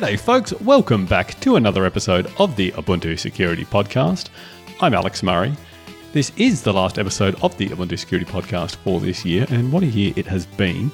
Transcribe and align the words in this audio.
G'day, 0.00 0.18
folks. 0.18 0.54
Welcome 0.62 1.04
back 1.04 1.38
to 1.40 1.56
another 1.56 1.84
episode 1.84 2.32
of 2.38 2.56
the 2.56 2.70
Ubuntu 2.70 3.18
Security 3.18 3.66
Podcast. 3.66 4.30
I'm 4.80 4.94
Alex 4.94 5.22
Murray. 5.22 5.52
This 6.14 6.32
is 6.38 6.62
the 6.62 6.72
last 6.72 6.98
episode 6.98 7.34
of 7.42 7.54
the 7.58 7.68
Ubuntu 7.68 7.98
Security 7.98 8.24
Podcast 8.24 8.76
for 8.76 8.98
this 8.98 9.26
year, 9.26 9.44
and 9.50 9.70
what 9.70 9.82
a 9.82 9.86
year 9.86 10.14
it 10.16 10.24
has 10.24 10.46
been. 10.46 10.90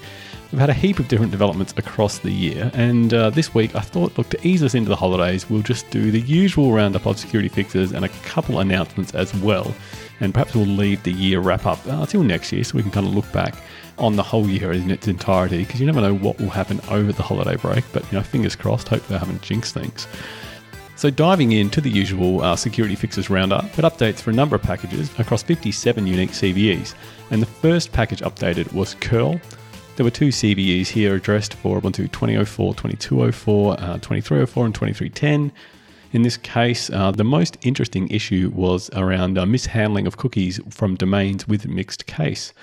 We've 0.50 0.59
had 0.59 0.70
a 0.70 0.74
heap 0.74 0.98
of 0.98 1.06
different 1.06 1.30
developments 1.30 1.73
across 1.77 2.19
the 2.19 2.32
year, 2.32 2.69
and 2.74 3.14
uh, 3.14 3.30
this 3.30 3.55
week 3.55 3.77
I 3.77 3.80
thought, 3.80 4.19
look, 4.19 4.29
to 4.30 4.45
ease 4.45 4.64
us 4.64 4.74
into 4.74 4.88
the 4.88 4.96
holidays, 4.96 5.48
we'll 5.48 5.62
just 5.62 5.88
do 5.91 6.11
the 6.11 6.23
usual 6.23 6.73
roundup 6.73 7.07
of 7.07 7.16
security 7.16 7.48
fixes 7.48 7.93
and 7.93 8.04
a 8.04 8.09
couple 8.25 8.59
announcements 8.59 9.14
as 9.14 9.32
well. 9.34 9.73
And 10.18 10.34
perhaps 10.34 10.57
we'll 10.57 10.66
leave 10.66 11.04
the 11.04 11.12
year 11.12 11.38
wrap 11.38 11.65
up 11.65 11.79
uh, 11.87 12.01
until 12.01 12.24
next 12.24 12.51
year 12.51 12.65
so 12.65 12.74
we 12.74 12.82
can 12.82 12.91
kind 12.91 13.07
of 13.07 13.15
look 13.15 13.30
back 13.30 13.54
on 13.98 14.16
the 14.16 14.23
whole 14.23 14.48
year 14.48 14.73
in 14.73 14.91
its 14.91 15.09
entirety 15.09 15.64
because 15.64 15.80
you 15.80 15.86
never 15.86 16.00
know 16.00 16.14
what 16.14 16.38
will 16.38 16.50
happen 16.50 16.80
over 16.91 17.12
the 17.12 17.23
holiday 17.23 17.56
break. 17.56 17.84
But, 17.92 18.04
you 18.10 18.18
know, 18.18 18.23
fingers 18.23 18.56
crossed, 18.56 18.88
hopefully 18.88 19.16
I 19.16 19.18
haven't 19.20 19.42
jinxed 19.42 19.74
things. 19.74 20.06
So, 20.96 21.10
diving 21.10 21.52
into 21.52 21.82
the 21.82 21.91
usual 21.91 22.42
uh, 22.42 22.56
security 22.56 22.95
fixes 22.95 23.28
roundup, 23.28 23.64
it 23.78 23.82
updates 23.82 24.20
for 24.20 24.30
a 24.30 24.32
number 24.32 24.56
of 24.56 24.62
packages 24.62 25.10
across 25.18 25.42
57 25.42 26.06
unique 26.06 26.30
CVEs. 26.30 26.95
And 27.30 27.42
the 27.42 27.46
first 27.46 27.92
package 27.92 28.20
updated 28.20 28.73
was 28.73 28.95
curl. 28.95 29.38
There 29.96 30.04
were 30.04 30.10
two 30.10 30.28
CVEs 30.28 30.88
here 30.88 31.15
addressed 31.15 31.54
for 31.54 31.80
Ubuntu 31.80 32.10
2004, 32.12 32.74
2204, 32.74 33.73
uh, 33.73 33.76
2304, 33.98 34.65
and 34.66 34.74
2310. 34.74 35.52
In 36.12 36.23
this 36.23 36.37
case, 36.38 36.88
uh, 36.88 37.10
the 37.10 37.24
most 37.24 37.59
interesting 37.62 38.09
issue 38.09 38.51
was 38.54 38.88
around 38.95 39.37
uh, 39.37 39.45
mishandling 39.45 40.06
of 40.06 40.16
cookies 40.16 40.60
from 40.70 40.95
domains 40.95 41.46
with 41.46 41.66
mixed 41.66 42.06
case. 42.06 42.54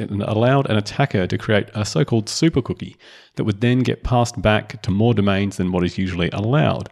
It 0.00 0.10
allowed 0.10 0.70
an 0.70 0.76
attacker 0.76 1.26
to 1.26 1.38
create 1.38 1.68
a 1.74 1.84
so 1.84 2.04
called 2.04 2.28
super 2.28 2.62
cookie 2.62 2.96
that 3.36 3.44
would 3.44 3.60
then 3.60 3.80
get 3.80 4.02
passed 4.02 4.40
back 4.40 4.80
to 4.82 4.90
more 4.90 5.12
domains 5.12 5.58
than 5.58 5.72
what 5.72 5.84
is 5.84 5.98
usually 5.98 6.30
allowed. 6.30 6.88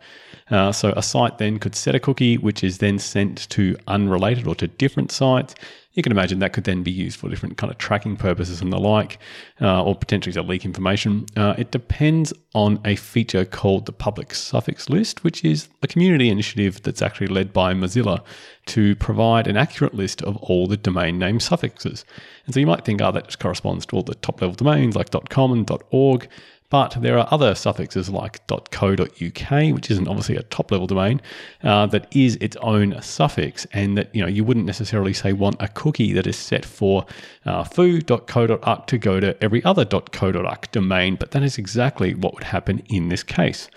Uh, 0.50 0.72
so 0.72 0.92
a 0.96 1.02
site 1.02 1.38
then 1.38 1.58
could 1.58 1.74
set 1.74 1.94
a 1.94 2.00
cookie, 2.00 2.36
which 2.36 2.62
is 2.62 2.78
then 2.78 2.98
sent 2.98 3.48
to 3.50 3.76
unrelated 3.86 4.46
or 4.46 4.54
to 4.54 4.68
different 4.68 5.10
sites. 5.10 5.54
You 5.92 6.02
can 6.02 6.12
imagine 6.12 6.38
that 6.38 6.52
could 6.52 6.64
then 6.64 6.82
be 6.82 6.92
used 6.92 7.18
for 7.18 7.28
different 7.28 7.56
kind 7.56 7.72
of 7.72 7.78
tracking 7.78 8.16
purposes 8.16 8.60
and 8.60 8.72
the 8.72 8.78
like, 8.78 9.18
uh, 9.60 9.82
or 9.82 9.96
potentially 9.96 10.32
to 10.34 10.42
leak 10.42 10.64
information. 10.64 11.26
Uh, 11.36 11.54
it 11.58 11.70
depends 11.70 12.32
on 12.54 12.78
a 12.84 12.94
feature 12.94 13.44
called 13.44 13.86
the 13.86 13.92
public 13.92 14.34
suffix 14.34 14.88
list, 14.88 15.24
which 15.24 15.44
is 15.44 15.68
a 15.82 15.88
community 15.88 16.28
initiative 16.28 16.82
that's 16.82 17.02
actually 17.02 17.26
led 17.26 17.52
by 17.52 17.74
Mozilla 17.74 18.22
to 18.66 18.94
provide 18.96 19.46
an 19.46 19.56
accurate 19.56 19.94
list 19.94 20.22
of 20.22 20.36
all 20.36 20.66
the 20.66 20.76
domain 20.76 21.18
name 21.18 21.40
suffixes. 21.40 22.04
And 22.44 22.54
so 22.54 22.60
you 22.60 22.66
might 22.66 22.84
think, 22.84 23.00
oh, 23.00 23.10
that 23.10 23.26
just 23.26 23.40
corresponds 23.40 23.86
to 23.86 23.96
all 23.96 24.02
the 24.02 24.14
top 24.14 24.40
level 24.40 24.54
domains 24.54 24.94
like 24.94 25.10
.com 25.30 25.52
and 25.52 25.68
.org. 25.90 26.28
But 26.70 26.98
there 27.00 27.18
are 27.18 27.26
other 27.30 27.54
suffixes 27.54 28.10
like 28.10 28.46
.co.uk, 28.46 29.50
which 29.74 29.90
isn't 29.90 30.06
obviously 30.06 30.36
a 30.36 30.42
top 30.44 30.70
level 30.70 30.86
domain, 30.86 31.22
uh, 31.62 31.86
that 31.86 32.14
is 32.14 32.36
its 32.36 32.56
own 32.56 33.00
suffix, 33.00 33.66
and 33.72 33.96
that 33.96 34.14
you 34.14 34.20
know 34.20 34.28
you 34.28 34.44
wouldn't 34.44 34.66
necessarily 34.66 35.14
say 35.14 35.32
want 35.32 35.56
a 35.60 35.68
cookie 35.68 36.12
that 36.12 36.26
is 36.26 36.36
set 36.36 36.66
for 36.66 37.06
uh, 37.46 37.64
foo.co.uk 37.64 38.86
to 38.86 38.98
go 38.98 39.18
to 39.18 39.42
every 39.42 39.64
other 39.64 39.84
.co.uk 39.86 40.70
domain, 40.70 41.16
but 41.16 41.30
that 41.30 41.42
is 41.42 41.56
exactly 41.56 42.14
what 42.14 42.34
would 42.34 42.44
happen 42.44 42.82
in 42.90 43.08
this 43.08 43.22
case. 43.22 43.70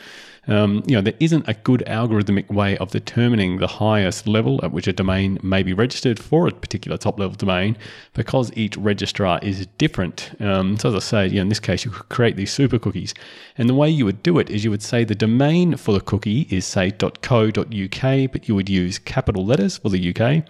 Um, 0.52 0.84
you 0.86 0.96
know, 0.96 1.02
there 1.02 1.14
isn't 1.22 1.48
a 1.48 1.54
good 1.54 1.82
algorithmic 1.88 2.50
way 2.50 2.78
of 2.80 2.92
determining 2.92 3.60
the 3.60 3.68
highest 3.68 4.28
level 4.28 4.60
at 4.64 4.74
which 4.74 4.86
a 4.86 4.92
domain 4.92 5.40
may 5.42 5.64
be 5.64 5.72
registered 5.72 6.20
for 6.20 6.46
a 6.46 6.52
particular 6.52 6.98
top 6.98 7.18
level 7.18 7.38
domain 7.38 7.78
because 8.14 8.52
each 8.58 8.76
registrar 8.76 9.40
is 9.42 9.66
different. 9.78 10.32
Um, 10.42 10.78
so, 10.78 10.90
as 10.90 10.96
I 10.96 11.00
say, 11.00 11.28
you 11.28 11.36
know, 11.36 11.44
in 11.44 11.50
this 11.50 11.62
case, 11.62 11.86
you 11.86 11.92
could 11.92 12.10
create 12.10 12.36
these 12.36 12.52
super 12.52 12.78
cookies. 12.78 13.14
And 13.58 13.70
the 13.70 13.74
way 13.74 13.90
you 13.90 14.03
would 14.03 14.24
do 14.24 14.40
it 14.40 14.50
is 14.50 14.66
you 14.66 14.72
would 14.72 14.84
say 14.84 15.06
the 15.06 15.16
domain 15.16 15.78
for 15.78 15.94
the 15.94 16.02
cookie 16.02 16.48
is, 16.50 16.66
say, 16.66 16.92
.co.uk, 16.92 18.31
but 18.31 18.48
you 18.50 18.56
would 18.56 18.70
use 18.70 19.00
capital 19.00 19.46
letters 19.46 19.78
for 19.78 19.88
the 19.88 20.14
UK. 20.14 20.44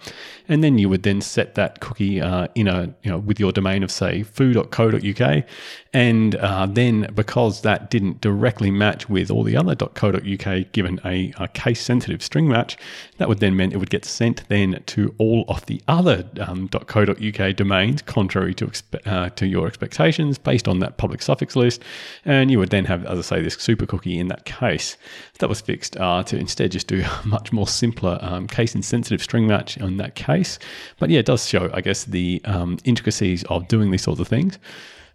And 0.48 0.64
then 0.64 0.78
you 0.78 0.88
would 0.88 1.04
then 1.04 1.20
set 1.20 1.54
that 1.54 1.78
cookie 1.78 2.20
uh, 2.20 2.48
in 2.56 2.66
a, 2.66 2.92
you 3.04 3.10
know, 3.10 3.18
with 3.18 3.38
your 3.38 3.52
domain 3.52 3.84
of, 3.84 3.92
say, 3.92 4.24
foo.co.uk. 4.24 5.44
And 5.92 6.34
uh, 6.36 6.66
then 6.66 7.08
because 7.14 7.60
that 7.62 7.90
didn't 7.90 8.20
directly 8.20 8.72
match 8.72 9.08
with 9.08 9.30
all 9.30 9.44
the 9.44 9.56
other 9.56 9.76
.co.uk 9.94 10.72
given 10.72 11.00
a, 11.04 11.32
a 11.38 11.48
case 11.48 11.82
sensitive 11.82 12.22
string 12.22 12.48
match, 12.48 12.76
that 13.18 13.28
would 13.28 13.40
then 13.40 13.56
mean 13.56 13.72
it 13.72 13.78
would 13.78 13.90
get 13.90 14.04
sent 14.04 14.46
then 14.48 14.82
to 14.86 15.14
all 15.18 15.44
of 15.48 15.64
the 15.66 15.82
other 15.88 16.24
um, 16.40 16.68
.co.uk 16.68 17.56
domains, 17.56 18.02
contrary 18.02 18.54
to 18.54 18.70
uh, 19.06 19.28
to 19.30 19.46
your 19.46 19.66
expectations, 19.66 20.38
based 20.38 20.68
on 20.68 20.78
that 20.80 20.96
public 20.96 21.22
suffix 21.22 21.56
list, 21.56 21.82
and 22.24 22.50
you 22.50 22.58
would 22.58 22.70
then 22.70 22.84
have, 22.84 23.04
as 23.06 23.18
I 23.18 23.36
say, 23.36 23.42
this 23.42 23.54
super 23.54 23.86
cookie 23.86 24.18
in 24.18 24.28
that 24.28 24.44
case. 24.44 24.96
That 25.38 25.48
was 25.48 25.60
fixed 25.60 25.96
uh, 25.96 26.22
to 26.24 26.36
instead 26.36 26.72
just 26.72 26.86
do 26.86 27.04
a 27.24 27.26
much 27.26 27.52
more 27.52 27.66
simpler 27.66 28.18
um, 28.20 28.46
case 28.46 28.74
insensitive 28.74 29.22
string 29.22 29.46
match 29.46 29.76
in 29.76 29.96
that 29.98 30.14
case. 30.14 30.58
But 30.98 31.10
yeah, 31.10 31.20
it 31.20 31.26
does 31.26 31.46
show, 31.46 31.70
I 31.72 31.80
guess, 31.80 32.04
the 32.04 32.40
um, 32.44 32.78
intricacies 32.84 33.44
of 33.44 33.68
doing 33.68 33.90
these 33.90 34.02
sorts 34.02 34.20
of 34.20 34.28
things. 34.28 34.58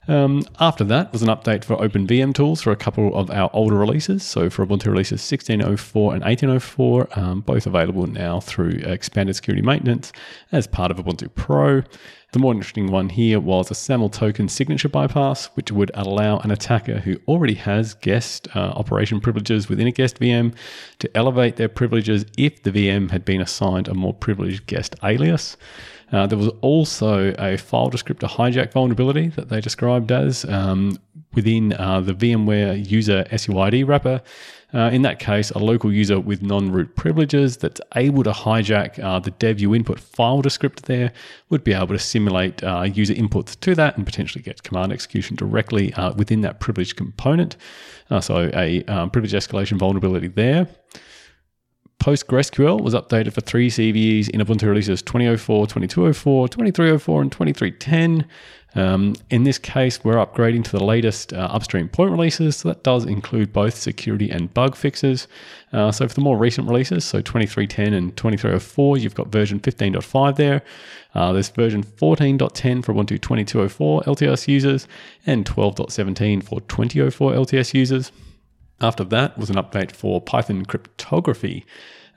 Um, 0.07 0.43
after 0.59 0.83
that 0.85 1.11
was 1.11 1.21
an 1.21 1.27
update 1.27 1.65
for 1.65 1.81
Open 1.81 2.07
VM 2.07 2.33
tools 2.33 2.61
for 2.61 2.71
a 2.71 2.77
couple 2.77 3.13
of 3.15 3.29
our 3.29 3.49
older 3.53 3.75
releases. 3.75 4.23
So 4.23 4.49
for 4.49 4.65
Ubuntu 4.65 4.87
releases 4.87 5.21
16.04 5.21 6.13
and 6.13 6.23
18.04, 6.23 7.17
um, 7.17 7.41
both 7.41 7.67
available 7.67 8.07
now 8.07 8.39
through 8.39 8.79
expanded 8.83 9.35
security 9.35 9.61
maintenance 9.61 10.13
as 10.51 10.65
part 10.65 10.91
of 10.91 10.97
Ubuntu 10.97 11.33
Pro. 11.35 11.83
The 12.33 12.39
more 12.39 12.53
interesting 12.53 12.91
one 12.91 13.09
here 13.09 13.39
was 13.39 13.71
a 13.71 13.75
SAML 13.75 14.09
token 14.09 14.49
signature 14.49 14.89
bypass, 14.89 15.47
which 15.55 15.71
would 15.71 15.91
allow 15.93 16.39
an 16.39 16.51
attacker 16.51 16.99
who 16.99 17.17
already 17.27 17.53
has 17.53 17.93
guest 17.93 18.49
uh, 18.53 18.59
operation 18.59 19.21
privileges 19.21 19.69
within 19.69 19.87
a 19.87 19.91
guest 19.91 20.19
VM 20.19 20.53
to 20.99 21.17
elevate 21.17 21.55
their 21.55 21.69
privileges 21.69 22.25
if 22.37 22.63
the 22.63 22.71
VM 22.71 23.11
had 23.11 23.23
been 23.23 23.39
assigned 23.39 23.87
a 23.87 23.93
more 23.93 24.13
privileged 24.13 24.67
guest 24.67 24.95
alias. 25.03 25.55
Uh, 26.11 26.25
there 26.25 26.37
was 26.37 26.49
also 26.61 27.33
a 27.37 27.57
file 27.57 27.89
descriptor 27.89 28.29
hijack 28.29 28.71
vulnerability 28.71 29.27
that 29.29 29.49
they 29.49 29.59
described 29.59 30.11
as 30.11 30.45
um, 30.45 30.97
within 31.33 31.73
uh, 31.73 31.99
the 31.99 32.13
VMware 32.13 32.89
user 32.89 33.25
SUID 33.31 33.87
wrapper. 33.87 34.21
Uh, 34.73 34.89
in 34.91 35.01
that 35.01 35.17
case, 35.19 35.49
a 35.51 35.59
local 35.59 35.93
user 35.93 36.19
with 36.19 36.41
non 36.41 36.69
root 36.71 36.93
privileges 36.97 37.55
that's 37.55 37.79
able 37.95 38.21
to 38.23 38.31
hijack 38.31 39.01
uh, 39.01 39.17
the 39.17 39.31
dev 39.31 39.61
input 39.63 39.97
file 39.97 40.41
descriptor 40.41 40.81
there 40.81 41.13
would 41.49 41.63
be 41.63 41.71
able 41.71 41.87
to 41.87 41.99
simulate 41.99 42.61
uh, 42.63 42.81
user 42.81 43.13
inputs 43.13 43.57
to 43.61 43.73
that 43.75 43.95
and 43.95 44.05
potentially 44.05 44.41
get 44.41 44.63
command 44.63 44.91
execution 44.91 45.37
directly 45.37 45.93
uh, 45.93 46.13
within 46.15 46.41
that 46.41 46.59
privilege 46.59 46.97
component. 46.97 47.55
so, 48.19 48.51
a 48.53 48.83
um, 48.85 49.09
privilege 49.09 49.31
escalation 49.31 49.77
vulnerability 49.77 50.27
there. 50.27 50.67
PostgreSQL 51.99 52.81
was 52.81 52.93
updated 52.93 53.33
for 53.33 53.41
three 53.41 53.69
CVEs 53.69 54.29
in 54.29 54.39
Ubuntu 54.39 54.67
releases 54.67 55.01
2004, 55.01 55.67
2204, 55.67 56.47
2304, 56.47 57.21
and 57.21 57.31
2310. 57.31 58.27
Um, 58.75 59.15
in 59.31 59.43
this 59.43 59.57
case, 59.57 60.03
we're 60.03 60.15
upgrading 60.15 60.63
to 60.65 60.71
the 60.71 60.83
latest 60.83 61.33
uh, 61.33 61.49
upstream 61.51 61.89
point 61.89 62.11
releases. 62.11 62.57
So 62.57 62.69
that 62.69 62.83
does 62.83 63.05
include 63.05 63.51
both 63.51 63.75
security 63.75 64.29
and 64.29 64.53
bug 64.53 64.75
fixes. 64.75 65.27
Uh, 65.73 65.91
so 65.91 66.07
for 66.07 66.13
the 66.13 66.21
more 66.21 66.37
recent 66.37 66.67
releases, 66.67 67.03
so 67.03 67.19
2310 67.21 67.93
and 67.93 68.15
2304, 68.15 68.97
you've 68.97 69.15
got 69.15 69.29
version 69.29 69.59
15.5 69.59 70.35
there. 70.35 70.61
Uh, 71.15 71.33
there's 71.33 71.49
version 71.49 71.83
14.10 71.83 72.85
for 72.85 72.93
Ubuntu 72.93 73.19
2204 73.19 74.03
LTS 74.03 74.47
users 74.47 74.87
and 75.25 75.45
12.17 75.45 76.43
for 76.43 76.61
2004 76.61 77.31
LTS 77.33 77.73
users. 77.73 78.11
After 78.79 79.03
that 79.05 79.37
was 79.37 79.49
an 79.49 79.55
update 79.55 79.91
for 79.91 80.21
Python 80.21 80.65
cryptography. 80.65 81.65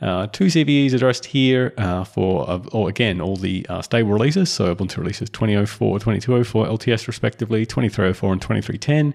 Uh, 0.01 0.27
two 0.29 0.47
CVEs 0.47 0.95
addressed 0.95 1.27
here 1.27 1.75
uh, 1.77 2.05
for, 2.05 2.49
uh, 2.49 2.59
or 2.73 2.89
again, 2.89 3.21
all 3.21 3.37
the 3.37 3.67
uh, 3.69 3.83
stable 3.83 4.11
releases. 4.11 4.51
So 4.51 4.75
Ubuntu 4.75 4.99
releases 4.99 5.29
2004, 5.31 5.99
2204 5.99 6.67
LTS 6.67 7.07
respectively, 7.07 7.67
2304 7.67 8.33
and 8.33 8.41
2310. 8.41 9.15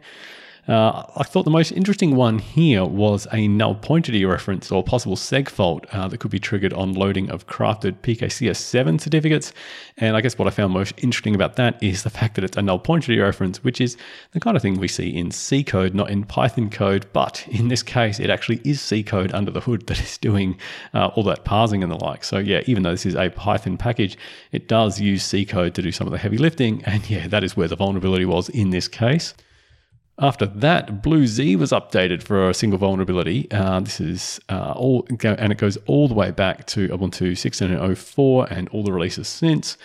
Uh, 0.68 1.04
I 1.16 1.24
thought 1.24 1.44
the 1.44 1.52
most 1.52 1.72
interesting 1.72 2.16
one 2.16 2.40
here 2.40 2.84
was 2.84 3.28
a 3.32 3.48
null 3.48 3.76
pointer 3.76 4.12
reference 4.28 4.72
or 4.72 4.84
possible 4.84 5.16
seg 5.16 5.48
fault 5.48 5.86
uh, 5.92 6.08
that 6.08 6.18
could 6.18 6.32
be 6.32 6.40
triggered 6.40 6.74
on 6.74 6.94
loading 6.94 7.30
of 7.30 7.46
crafted 7.46 8.00
PKCS7 8.00 9.00
certificates. 9.00 9.54
And 9.98 10.18
I 10.18 10.22
guess 10.22 10.40
what 10.40 10.48
I 10.48 10.52
found 10.52 10.74
most 10.74 10.96
interesting 10.98 11.36
about 11.36 11.56
that 11.58 11.82
is 11.84 12.02
the 12.02 12.10
fact 12.10 12.34
that 12.36 12.44
it's 12.44 12.58
a 12.58 12.64
null 12.64 12.80
pointer 12.80 13.16
reference, 13.22 13.64
which 13.64 13.80
is 13.80 13.96
the 14.32 14.40
kind 14.40 14.56
of 14.58 14.64
thing 14.64 14.80
we 14.80 14.88
see 14.88 15.16
in 15.16 15.30
C 15.30 15.64
code, 15.64 15.94
not 15.94 16.10
in 16.10 16.24
Python 16.24 16.72
code. 16.72 17.06
But 17.14 17.48
in 17.52 17.68
this 17.68 17.84
case, 17.84 18.20
it 18.20 18.32
actually 18.32 18.62
is 18.64 18.82
C 18.82 19.04
code 19.04 19.32
under 19.36 19.52
the 19.52 19.62
hood 19.62 19.86
that 19.86 20.02
is 20.02 20.18
doing 20.18 20.58
uh, 20.96 21.08
all 21.16 21.24
that 21.26 21.46
parsing 21.46 21.84
and 21.84 21.92
the 21.92 22.04
like. 22.04 22.24
So 22.24 22.40
yeah, 22.40 22.62
even 22.66 22.82
though 22.82 22.92
this 22.92 23.06
is 23.06 23.16
a 23.16 23.30
Python 23.30 23.78
package, 23.78 24.18
it 24.52 24.68
does 24.68 25.00
use 25.00 25.24
C 25.24 25.46
code 25.46 25.76
to 25.76 25.84
do 25.84 25.92
some 25.92 26.08
of 26.08 26.12
the 26.12 26.18
heavy 26.18 26.40
lifting. 26.40 26.84
And 26.86 27.08
yeah, 27.08 27.28
that 27.28 27.44
is 27.44 27.56
where 27.56 27.68
the 27.68 27.76
vulnerability 27.76 28.26
was 28.26 28.50
in 28.50 28.72
this 28.72 28.88
case. 28.88 29.36
After 30.18 30.46
that, 30.46 31.02
BlueZ 31.02 31.58
was 31.58 31.72
updated 31.72 32.24
for 32.24 32.50
a 32.50 32.54
single 32.54 32.80
vulnerability. 32.80 33.52
Uh, 33.52 33.82
this 33.82 34.00
is 34.00 34.40
uh, 34.48 34.74
all, 34.76 35.06
and 35.10 35.52
it 35.52 35.58
goes 35.58 35.78
all 35.88 36.08
the 36.08 36.14
way 36.14 36.32
back 36.32 36.66
to 36.68 36.88
Ubuntu 36.88 37.34
16.04 37.34 38.50
and 38.50 38.70
all 38.70 38.84
the 38.84 38.94
releases 38.94 39.28
since. 39.28 39.78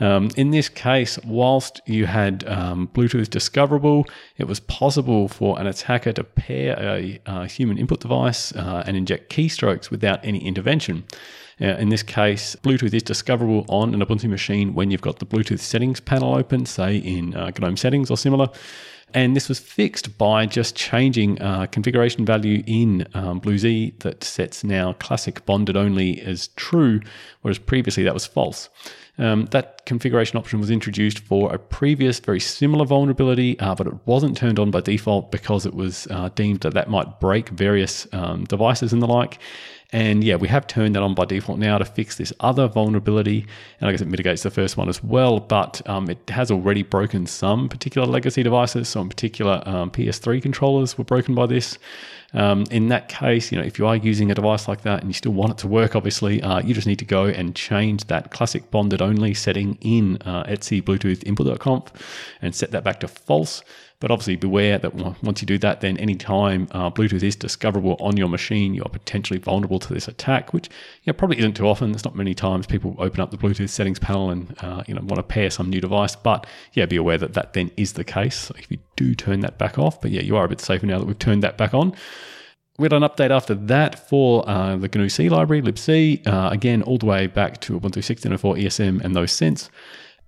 Um, 0.00 0.30
in 0.36 0.50
this 0.50 0.68
case, 0.68 1.18
whilst 1.24 1.80
you 1.86 2.06
had 2.06 2.46
um, 2.48 2.88
Bluetooth 2.94 3.30
discoverable, 3.30 4.06
it 4.36 4.44
was 4.44 4.60
possible 4.60 5.28
for 5.28 5.58
an 5.58 5.66
attacker 5.66 6.12
to 6.12 6.24
pair 6.24 6.76
a, 6.78 7.20
a 7.26 7.46
human 7.46 7.76
input 7.76 8.00
device 8.00 8.52
uh, 8.52 8.84
and 8.86 8.96
inject 8.96 9.32
keystrokes 9.32 9.90
without 9.90 10.24
any 10.24 10.44
intervention. 10.44 11.04
Uh, 11.60 11.76
in 11.76 11.88
this 11.88 12.02
case, 12.02 12.56
Bluetooth 12.62 12.94
is 12.94 13.02
discoverable 13.02 13.64
on 13.68 13.94
an 13.94 14.00
Ubuntu 14.00 14.28
machine 14.28 14.74
when 14.74 14.90
you've 14.90 15.00
got 15.00 15.18
the 15.18 15.26
Bluetooth 15.26 15.60
settings 15.60 16.00
panel 16.00 16.34
open, 16.34 16.66
say 16.66 16.96
in 16.96 17.34
uh, 17.34 17.50
GNOME 17.58 17.76
settings 17.76 18.10
or 18.10 18.16
similar. 18.16 18.48
And 19.14 19.36
this 19.36 19.48
was 19.48 19.60
fixed 19.60 20.18
by 20.18 20.44
just 20.44 20.74
changing 20.74 21.40
uh, 21.40 21.66
configuration 21.66 22.24
value 22.24 22.64
in 22.66 23.06
um, 23.14 23.40
BlueZ 23.40 24.00
that 24.00 24.24
sets 24.24 24.64
now 24.64 24.94
classic 24.94 25.46
bonded 25.46 25.76
only 25.76 26.20
as 26.22 26.48
true, 26.48 27.00
whereas 27.42 27.58
previously 27.58 28.02
that 28.02 28.12
was 28.12 28.26
false. 28.26 28.68
Um, 29.16 29.44
that 29.52 29.86
configuration 29.86 30.36
option 30.36 30.58
was 30.58 30.70
introduced 30.70 31.20
for 31.20 31.54
a 31.54 31.58
previous 31.58 32.18
very 32.18 32.40
similar 32.40 32.84
vulnerability, 32.84 33.56
uh, 33.60 33.76
but 33.76 33.86
it 33.86 33.94
wasn't 34.04 34.36
turned 34.36 34.58
on 34.58 34.72
by 34.72 34.80
default 34.80 35.30
because 35.30 35.64
it 35.64 35.74
was 35.74 36.08
uh, 36.10 36.30
deemed 36.30 36.60
that 36.60 36.74
that 36.74 36.90
might 36.90 37.20
break 37.20 37.50
various 37.50 38.08
um, 38.12 38.42
devices 38.44 38.92
and 38.92 39.00
the 39.00 39.06
like. 39.06 39.38
And 39.94 40.24
yeah, 40.24 40.34
we 40.34 40.48
have 40.48 40.66
turned 40.66 40.96
that 40.96 41.04
on 41.04 41.14
by 41.14 41.24
default 41.24 41.60
now 41.60 41.78
to 41.78 41.84
fix 41.84 42.16
this 42.16 42.32
other 42.40 42.66
vulnerability. 42.66 43.46
And 43.78 43.88
I 43.88 43.92
guess 43.92 44.00
it 44.00 44.08
mitigates 44.08 44.42
the 44.42 44.50
first 44.50 44.76
one 44.76 44.88
as 44.88 45.04
well, 45.04 45.38
but 45.38 45.88
um, 45.88 46.10
it 46.10 46.30
has 46.30 46.50
already 46.50 46.82
broken 46.82 47.26
some 47.26 47.68
particular 47.68 48.04
legacy 48.04 48.42
devices. 48.42 48.88
So, 48.88 49.00
in 49.02 49.08
particular, 49.08 49.62
um, 49.64 49.92
PS3 49.92 50.42
controllers 50.42 50.98
were 50.98 51.04
broken 51.04 51.36
by 51.36 51.46
this. 51.46 51.78
Um, 52.34 52.64
in 52.70 52.88
that 52.88 53.08
case, 53.08 53.52
you 53.52 53.58
know, 53.58 53.64
if 53.64 53.78
you 53.78 53.86
are 53.86 53.96
using 53.96 54.30
a 54.30 54.34
device 54.34 54.68
like 54.68 54.82
that 54.82 55.00
and 55.00 55.08
you 55.08 55.14
still 55.14 55.32
want 55.32 55.52
it 55.52 55.58
to 55.58 55.68
work, 55.68 55.94
obviously, 55.94 56.42
uh, 56.42 56.60
you 56.60 56.74
just 56.74 56.86
need 56.86 56.98
to 56.98 57.04
go 57.04 57.26
and 57.26 57.54
change 57.54 58.04
that 58.08 58.32
classic 58.32 58.70
bonded 58.70 59.00
only 59.00 59.34
setting 59.34 59.78
in 59.80 60.18
uh, 60.22 60.44
etc 60.46 60.82
Bluetooth 60.82 61.22
input.conf 61.24 61.92
and 62.42 62.54
set 62.54 62.72
that 62.72 62.84
back 62.84 63.00
to 63.00 63.08
false. 63.08 63.62
But 64.00 64.10
obviously, 64.10 64.36
beware 64.36 64.76
that 64.78 64.94
once 65.22 65.40
you 65.40 65.46
do 65.46 65.56
that, 65.58 65.80
then 65.80 65.96
anytime 65.96 66.68
uh, 66.72 66.90
Bluetooth 66.90 67.22
is 67.22 67.36
discoverable 67.36 67.96
on 68.00 68.18
your 68.18 68.28
machine, 68.28 68.74
you 68.74 68.82
are 68.82 68.88
potentially 68.90 69.38
vulnerable 69.38 69.78
to 69.78 69.94
this 69.94 70.08
attack, 70.08 70.52
which 70.52 70.68
you 71.04 71.12
know, 71.12 71.14
probably 71.14 71.38
isn't 71.38 71.54
too 71.54 71.66
often. 71.66 71.92
It's 71.92 72.04
not 72.04 72.14
many 72.14 72.34
times 72.34 72.66
people 72.66 72.96
open 72.98 73.20
up 73.20 73.30
the 73.30 73.38
Bluetooth 73.38 73.70
settings 73.70 73.98
panel 73.98 74.28
and 74.28 74.54
uh, 74.60 74.82
you 74.86 74.92
know 74.92 75.00
want 75.00 75.16
to 75.16 75.22
pair 75.22 75.48
some 75.48 75.70
new 75.70 75.80
device. 75.80 76.16
But 76.16 76.46
yeah, 76.74 76.84
be 76.84 76.96
aware 76.96 77.16
that 77.16 77.32
that 77.32 77.54
then 77.54 77.70
is 77.78 77.94
the 77.94 78.04
case. 78.04 78.50
If 78.58 78.70
you 78.70 78.78
do 78.96 79.14
turn 79.14 79.40
that 79.40 79.56
back 79.56 79.78
off, 79.78 80.00
but 80.02 80.10
yeah, 80.10 80.20
you 80.22 80.36
are 80.36 80.44
a 80.44 80.48
bit 80.48 80.60
safer 80.60 80.84
now 80.84 80.98
that 80.98 81.06
we've 81.06 81.18
turned 81.18 81.42
that 81.42 81.56
back 81.56 81.72
on. 81.72 81.94
We 82.76 82.86
had 82.86 82.92
an 82.92 83.02
update 83.02 83.30
after 83.30 83.54
that 83.54 84.08
for 84.08 84.48
uh, 84.48 84.76
the 84.76 84.88
GNU 84.92 85.08
C 85.08 85.28
library, 85.28 85.62
libc, 85.62 86.26
uh, 86.26 86.48
again, 86.50 86.82
all 86.82 86.98
the 86.98 87.06
way 87.06 87.28
back 87.28 87.60
to 87.60 87.78
Ubuntu 87.78 87.98
16.04 87.98 88.64
ESM 88.64 89.00
and 89.04 89.14
those 89.14 89.30
since. 89.30 89.70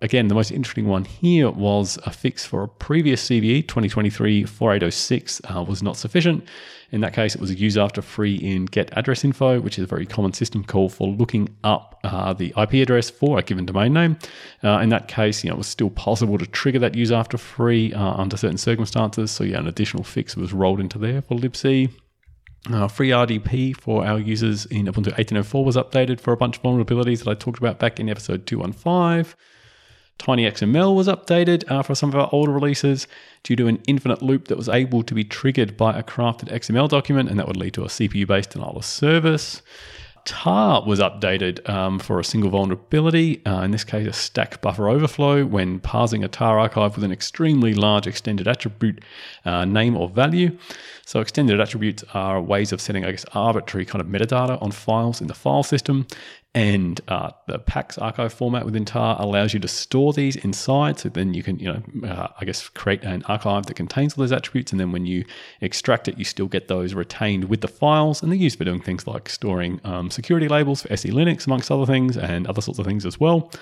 Again, 0.00 0.28
the 0.28 0.34
most 0.34 0.52
interesting 0.52 0.86
one 0.86 1.06
here 1.06 1.50
was 1.50 1.98
a 2.04 2.10
fix 2.12 2.44
for 2.44 2.62
a 2.62 2.68
previous 2.68 3.28
CVE 3.28 3.66
2023 3.66 4.44
4806 4.44 5.40
uh, 5.44 5.62
was 5.64 5.82
not 5.82 5.96
sufficient. 5.96 6.46
In 6.92 7.00
that 7.00 7.14
case, 7.14 7.34
it 7.34 7.40
was 7.40 7.50
a 7.50 7.54
use 7.54 7.76
after 7.76 8.00
free 8.00 8.36
in 8.36 8.66
get 8.66 8.96
address 8.96 9.24
info, 9.24 9.58
which 9.60 9.76
is 9.76 9.84
a 9.84 9.88
very 9.88 10.06
common 10.06 10.32
system 10.32 10.62
call 10.62 10.88
for 10.88 11.08
looking 11.08 11.48
up 11.64 11.98
uh, 12.04 12.32
the 12.32 12.52
IP 12.56 12.74
address 12.74 13.10
for 13.10 13.38
a 13.38 13.42
given 13.42 13.66
domain 13.66 13.92
name. 13.92 14.18
Uh, 14.62 14.78
in 14.78 14.90
that 14.90 15.08
case, 15.08 15.42
you 15.42 15.50
know, 15.50 15.54
it 15.54 15.58
was 15.58 15.66
still 15.66 15.90
possible 15.90 16.38
to 16.38 16.46
trigger 16.46 16.78
that 16.78 16.94
use 16.94 17.10
after 17.10 17.36
free 17.36 17.92
uh, 17.92 18.12
under 18.12 18.36
certain 18.36 18.58
circumstances. 18.58 19.32
So 19.32 19.42
yeah, 19.42 19.58
an 19.58 19.66
additional 19.66 20.04
fix 20.04 20.36
was 20.36 20.52
rolled 20.52 20.78
into 20.78 20.98
there 20.98 21.22
for 21.22 21.36
libc. 21.36 21.90
Uh, 22.68 22.88
FreeRDP 22.88 23.76
for 23.76 24.04
our 24.04 24.18
users 24.18 24.66
in 24.66 24.86
Ubuntu 24.86 25.12
18.04 25.14 25.64
was 25.64 25.76
updated 25.76 26.20
for 26.20 26.32
a 26.32 26.36
bunch 26.36 26.56
of 26.56 26.62
vulnerabilities 26.64 27.22
that 27.22 27.30
I 27.30 27.34
talked 27.34 27.58
about 27.58 27.78
back 27.78 28.00
in 28.00 28.08
episode 28.08 28.44
215. 28.44 29.32
TinyXML 30.18 30.96
was 30.96 31.06
updated 31.06 31.70
uh, 31.70 31.82
for 31.82 31.94
some 31.94 32.08
of 32.08 32.16
our 32.16 32.28
older 32.32 32.50
releases 32.50 33.06
due 33.44 33.54
to 33.54 33.68
an 33.68 33.80
infinite 33.86 34.20
loop 34.20 34.48
that 34.48 34.56
was 34.56 34.68
able 34.68 35.04
to 35.04 35.14
be 35.14 35.22
triggered 35.22 35.76
by 35.76 35.96
a 35.96 36.02
crafted 36.02 36.50
XML 36.50 36.88
document, 36.88 37.28
and 37.28 37.38
that 37.38 37.46
would 37.46 37.56
lead 37.56 37.74
to 37.74 37.84
a 37.84 37.88
CPU 37.88 38.26
based 38.26 38.50
denial 38.50 38.76
of 38.76 38.84
service. 38.84 39.62
Tar 40.26 40.84
was 40.84 41.00
updated 41.00 41.66
um, 41.68 41.98
for 41.98 42.20
a 42.20 42.24
single 42.24 42.50
vulnerability, 42.50 43.44
uh, 43.46 43.62
in 43.62 43.70
this 43.70 43.84
case, 43.84 44.06
a 44.06 44.12
stack 44.12 44.60
buffer 44.60 44.88
overflow, 44.88 45.46
when 45.46 45.78
parsing 45.80 46.22
a 46.22 46.28
tar 46.28 46.58
archive 46.58 46.96
with 46.96 47.04
an 47.04 47.12
extremely 47.12 47.72
large 47.72 48.06
extended 48.06 48.46
attribute 48.46 49.02
uh, 49.44 49.64
name 49.64 49.96
or 49.96 50.08
value. 50.08 50.58
So, 51.06 51.20
extended 51.20 51.60
attributes 51.60 52.04
are 52.12 52.42
ways 52.42 52.72
of 52.72 52.80
setting, 52.80 53.04
I 53.04 53.12
guess, 53.12 53.24
arbitrary 53.32 53.86
kind 53.86 54.02
of 54.02 54.08
metadata 54.08 54.60
on 54.60 54.72
files 54.72 55.20
in 55.20 55.28
the 55.28 55.34
file 55.34 55.62
system. 55.62 56.06
And 56.56 57.02
uh, 57.08 57.32
the 57.46 57.58
PAX 57.58 57.98
archive 57.98 58.32
format 58.32 58.64
within 58.64 58.86
tar 58.86 59.20
allows 59.20 59.52
you 59.52 59.60
to 59.60 59.68
store 59.68 60.14
these 60.14 60.36
inside. 60.36 60.98
So 60.98 61.10
then 61.10 61.34
you 61.34 61.42
can, 61.42 61.58
you 61.58 61.70
know, 61.70 62.08
uh, 62.08 62.28
I 62.40 62.46
guess, 62.46 62.70
create 62.70 63.04
an 63.04 63.22
archive 63.24 63.66
that 63.66 63.74
contains 63.74 64.14
all 64.14 64.22
those 64.22 64.32
attributes. 64.32 64.72
And 64.72 64.80
then 64.80 64.90
when 64.90 65.04
you 65.04 65.26
extract 65.60 66.08
it, 66.08 66.16
you 66.16 66.24
still 66.24 66.46
get 66.46 66.68
those 66.68 66.94
retained 66.94 67.44
with 67.44 67.60
the 67.60 67.68
files. 67.68 68.22
And 68.22 68.32
they're 68.32 68.38
used 68.38 68.56
for 68.56 68.64
doing 68.64 68.80
things 68.80 69.06
like 69.06 69.28
storing 69.28 69.82
um, 69.84 70.10
security 70.10 70.48
labels 70.48 70.80
for 70.80 70.88
SELinux, 70.88 71.46
amongst 71.46 71.70
other 71.70 71.84
things, 71.84 72.16
and 72.16 72.46
other 72.46 72.62
sorts 72.62 72.78
of 72.78 72.86
things 72.86 73.04
as 73.04 73.20
well. 73.20 73.52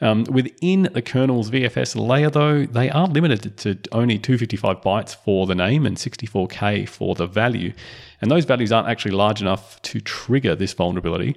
Um, 0.00 0.24
within 0.24 0.90
the 0.92 1.00
kernel's 1.00 1.48
VFS 1.48 1.94
layer, 1.94 2.28
though, 2.28 2.66
they 2.66 2.90
are 2.90 3.06
limited 3.06 3.56
to 3.58 3.78
only 3.92 4.18
255 4.18 4.80
bytes 4.80 5.14
for 5.14 5.46
the 5.46 5.54
name 5.54 5.86
and 5.86 5.96
64K 5.96 6.88
for 6.88 7.14
the 7.14 7.28
value. 7.28 7.72
And 8.20 8.28
those 8.28 8.44
values 8.44 8.72
aren't 8.72 8.88
actually 8.88 9.12
large 9.12 9.40
enough 9.40 9.80
to 9.82 10.00
trigger 10.00 10.56
this 10.56 10.72
vulnerability. 10.72 11.36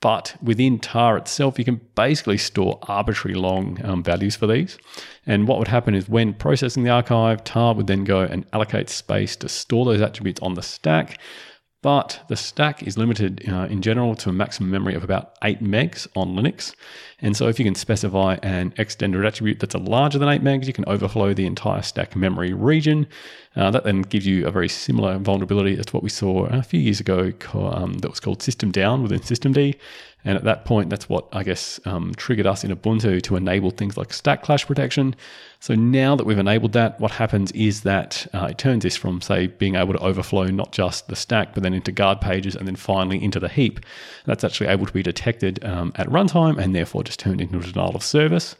But 0.00 0.34
within 0.42 0.78
tar 0.78 1.18
itself, 1.18 1.58
you 1.58 1.64
can 1.64 1.80
basically 1.94 2.38
store 2.38 2.78
arbitrary 2.82 3.34
long 3.34 3.78
um, 3.84 4.02
values 4.02 4.34
for 4.34 4.46
these. 4.46 4.78
And 5.26 5.46
what 5.46 5.58
would 5.58 5.68
happen 5.68 5.94
is 5.94 6.08
when 6.08 6.32
processing 6.32 6.84
the 6.84 6.90
archive, 6.90 7.44
tar 7.44 7.74
would 7.74 7.86
then 7.86 8.04
go 8.04 8.20
and 8.20 8.46
allocate 8.54 8.88
space 8.88 9.36
to 9.36 9.48
store 9.48 9.84
those 9.84 10.00
attributes 10.00 10.40
on 10.40 10.54
the 10.54 10.62
stack. 10.62 11.20
But 11.82 12.20
the 12.28 12.36
stack 12.36 12.82
is 12.82 12.98
limited 12.98 13.48
uh, 13.48 13.66
in 13.70 13.80
general 13.80 14.14
to 14.16 14.28
a 14.28 14.32
maximum 14.32 14.70
memory 14.70 14.94
of 14.94 15.02
about 15.02 15.36
8 15.42 15.62
megs 15.62 16.06
on 16.14 16.36
Linux. 16.36 16.74
And 17.20 17.34
so 17.34 17.48
if 17.48 17.58
you 17.58 17.64
can 17.64 17.74
specify 17.74 18.36
an 18.42 18.74
extended 18.76 19.24
attribute 19.24 19.60
that's 19.60 19.74
larger 19.74 20.18
than 20.18 20.28
8 20.28 20.42
megs, 20.42 20.66
you 20.66 20.74
can 20.74 20.84
overflow 20.86 21.32
the 21.32 21.46
entire 21.46 21.80
stack 21.80 22.14
memory 22.14 22.52
region. 22.52 23.06
Uh, 23.56 23.70
that 23.70 23.84
then 23.84 24.02
gives 24.02 24.26
you 24.26 24.46
a 24.46 24.50
very 24.50 24.68
similar 24.68 25.18
vulnerability 25.18 25.78
as 25.78 25.86
to 25.86 25.92
what 25.92 26.02
we 26.02 26.10
saw 26.10 26.44
a 26.46 26.62
few 26.62 26.78
years 26.78 27.00
ago 27.00 27.32
um, 27.54 27.94
that 27.94 28.10
was 28.10 28.20
called 28.20 28.42
System 28.42 28.70
Down 28.70 29.02
within 29.02 29.20
Systemd. 29.20 29.74
And 30.24 30.36
at 30.36 30.44
that 30.44 30.64
point, 30.64 30.90
that's 30.90 31.08
what 31.08 31.26
I 31.32 31.42
guess 31.42 31.80
um, 31.86 32.12
triggered 32.16 32.46
us 32.46 32.62
in 32.62 32.74
Ubuntu 32.74 33.22
to 33.22 33.36
enable 33.36 33.70
things 33.70 33.96
like 33.96 34.12
stack 34.12 34.42
clash 34.42 34.66
protection. 34.66 35.16
So 35.60 35.74
now 35.74 36.14
that 36.16 36.24
we've 36.24 36.38
enabled 36.38 36.72
that, 36.72 37.00
what 37.00 37.10
happens 37.10 37.52
is 37.52 37.82
that 37.82 38.26
uh, 38.34 38.48
it 38.50 38.58
turns 38.58 38.82
this 38.82 38.96
from, 38.96 39.20
say, 39.20 39.46
being 39.46 39.76
able 39.76 39.94
to 39.94 39.98
overflow 40.00 40.46
not 40.46 40.72
just 40.72 41.08
the 41.08 41.16
stack, 41.16 41.54
but 41.54 41.62
then 41.62 41.74
into 41.74 41.92
guard 41.92 42.20
pages 42.20 42.54
and 42.54 42.66
then 42.66 42.76
finally 42.76 43.22
into 43.22 43.40
the 43.40 43.48
heap. 43.48 43.80
That's 44.26 44.44
actually 44.44 44.68
able 44.68 44.86
to 44.86 44.92
be 44.92 45.02
detected 45.02 45.64
um, 45.64 45.92
at 45.96 46.06
runtime 46.08 46.58
and 46.58 46.74
therefore 46.74 47.02
just 47.02 47.18
turned 47.18 47.40
into 47.40 47.58
a 47.58 47.62
denial 47.62 47.96
of 47.96 48.02
service. 48.02 48.56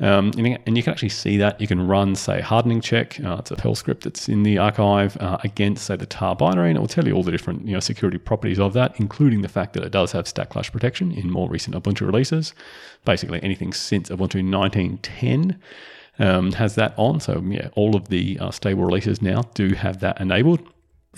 Um, 0.00 0.32
and 0.36 0.76
you 0.76 0.82
can 0.82 0.92
actually 0.92 1.10
see 1.10 1.36
that. 1.36 1.60
You 1.60 1.68
can 1.68 1.86
run, 1.86 2.16
say, 2.16 2.40
hardening 2.40 2.80
check. 2.80 3.20
Uh, 3.24 3.36
it's 3.38 3.52
a 3.52 3.56
Perl 3.56 3.76
script 3.76 4.02
that's 4.02 4.28
in 4.28 4.42
the 4.42 4.58
archive 4.58 5.16
uh, 5.18 5.38
against, 5.44 5.86
say, 5.86 5.94
the 5.94 6.06
tar 6.06 6.34
binary, 6.34 6.70
and 6.70 6.76
it 6.76 6.80
will 6.80 6.88
tell 6.88 7.06
you 7.06 7.14
all 7.14 7.22
the 7.22 7.30
different 7.30 7.66
you 7.66 7.74
know, 7.74 7.80
security 7.80 8.18
properties 8.18 8.58
of 8.58 8.72
that, 8.72 8.98
including 8.98 9.42
the 9.42 9.48
fact 9.48 9.72
that 9.74 9.84
it 9.84 9.92
does 9.92 10.10
have 10.10 10.26
stack 10.26 10.50
clash 10.50 10.72
protection 10.72 11.12
in 11.12 11.30
more 11.30 11.48
recent 11.48 11.76
Ubuntu 11.76 12.06
releases. 12.06 12.54
Basically, 13.04 13.40
anything 13.42 13.72
since 13.72 14.08
Ubuntu 14.08 14.42
1910 14.42 15.60
um, 16.18 16.52
has 16.52 16.74
that 16.74 16.94
on. 16.96 17.20
So, 17.20 17.40
yeah, 17.46 17.68
all 17.76 17.94
of 17.94 18.08
the 18.08 18.38
uh, 18.40 18.50
stable 18.50 18.84
releases 18.84 19.22
now 19.22 19.42
do 19.54 19.74
have 19.74 20.00
that 20.00 20.20
enabled. 20.20 20.60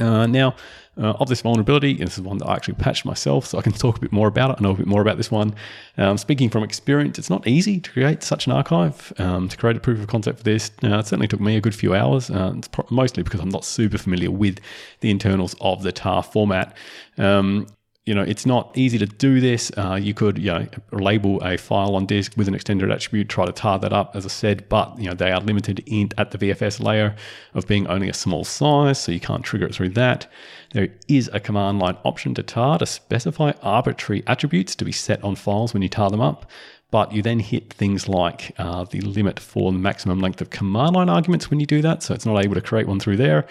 Uh, 0.00 0.26
now, 0.26 0.54
uh, 0.98 1.12
of 1.20 1.28
this 1.28 1.42
vulnerability, 1.42 1.92
and 1.92 2.06
this 2.06 2.16
is 2.16 2.22
one 2.22 2.38
that 2.38 2.46
I 2.46 2.54
actually 2.54 2.74
patched 2.74 3.04
myself, 3.04 3.46
so 3.46 3.58
I 3.58 3.62
can 3.62 3.72
talk 3.72 3.98
a 3.98 4.00
bit 4.00 4.12
more 4.12 4.28
about 4.28 4.50
it. 4.50 4.56
I 4.58 4.62
know 4.62 4.70
a 4.70 4.74
bit 4.74 4.86
more 4.86 5.02
about 5.02 5.18
this 5.18 5.30
one. 5.30 5.54
Um, 5.98 6.16
speaking 6.16 6.48
from 6.48 6.62
experience, 6.62 7.18
it's 7.18 7.28
not 7.28 7.46
easy 7.46 7.80
to 7.80 7.90
create 7.90 8.22
such 8.22 8.46
an 8.46 8.52
archive. 8.52 9.12
Um, 9.18 9.48
to 9.48 9.56
create 9.56 9.76
a 9.76 9.80
proof 9.80 10.00
of 10.00 10.06
concept 10.06 10.38
for 10.38 10.44
this, 10.44 10.70
uh, 10.82 10.98
it 10.98 11.06
certainly 11.06 11.28
took 11.28 11.40
me 11.40 11.56
a 11.56 11.60
good 11.60 11.74
few 11.74 11.94
hours. 11.94 12.30
Uh, 12.30 12.54
it's 12.56 12.68
pro- 12.68 12.86
mostly 12.90 13.22
because 13.22 13.40
I'm 13.40 13.50
not 13.50 13.64
super 13.64 13.98
familiar 13.98 14.30
with 14.30 14.58
the 15.00 15.10
internals 15.10 15.54
of 15.60 15.82
the 15.82 15.92
tar 15.92 16.22
format. 16.22 16.76
Um, 17.18 17.66
you 18.06 18.14
know, 18.14 18.22
it's 18.22 18.46
not 18.46 18.70
easy 18.78 18.98
to 18.98 19.06
do 19.06 19.40
this. 19.40 19.72
Uh, 19.76 19.98
you 20.00 20.14
could, 20.14 20.38
you 20.38 20.52
know, 20.52 20.66
label 20.92 21.42
a 21.42 21.56
file 21.56 21.96
on 21.96 22.06
disk 22.06 22.34
with 22.36 22.46
an 22.46 22.54
extended 22.54 22.88
attribute, 22.88 23.28
try 23.28 23.44
to 23.44 23.52
tar 23.52 23.80
that 23.80 23.92
up, 23.92 24.14
as 24.14 24.24
I 24.24 24.28
said, 24.28 24.68
but, 24.68 24.96
you 24.96 25.08
know, 25.08 25.14
they 25.14 25.32
are 25.32 25.40
limited 25.40 25.82
in 25.86 26.10
at 26.16 26.30
the 26.30 26.38
VFS 26.38 26.80
layer 26.80 27.16
of 27.54 27.66
being 27.66 27.88
only 27.88 28.08
a 28.08 28.14
small 28.14 28.44
size, 28.44 29.00
so 29.00 29.10
you 29.10 29.18
can't 29.18 29.44
trigger 29.44 29.66
it 29.66 29.74
through 29.74 29.88
that. 29.90 30.30
There 30.72 30.88
is 31.08 31.28
a 31.32 31.40
command 31.40 31.80
line 31.80 31.96
option 32.04 32.32
to 32.34 32.44
tar 32.44 32.78
to 32.78 32.86
specify 32.86 33.52
arbitrary 33.60 34.22
attributes 34.28 34.76
to 34.76 34.84
be 34.84 34.92
set 34.92 35.22
on 35.24 35.34
files 35.34 35.74
when 35.74 35.82
you 35.82 35.88
tar 35.88 36.10
them 36.10 36.20
up 36.20 36.48
but 36.90 37.12
you 37.12 37.20
then 37.20 37.40
hit 37.40 37.72
things 37.72 38.08
like 38.08 38.52
uh, 38.58 38.84
the 38.84 39.00
limit 39.00 39.40
for 39.40 39.72
the 39.72 39.78
maximum 39.78 40.20
length 40.20 40.40
of 40.40 40.50
command 40.50 40.94
line 40.94 41.08
arguments 41.08 41.50
when 41.50 41.58
you 41.58 41.66
do 41.66 41.82
that. 41.82 42.02
So 42.02 42.14
it's 42.14 42.24
not 42.24 42.42
able 42.42 42.54
to 42.54 42.60
create 42.60 42.86
one 42.86 43.00
through 43.00 43.16
there. 43.16 43.46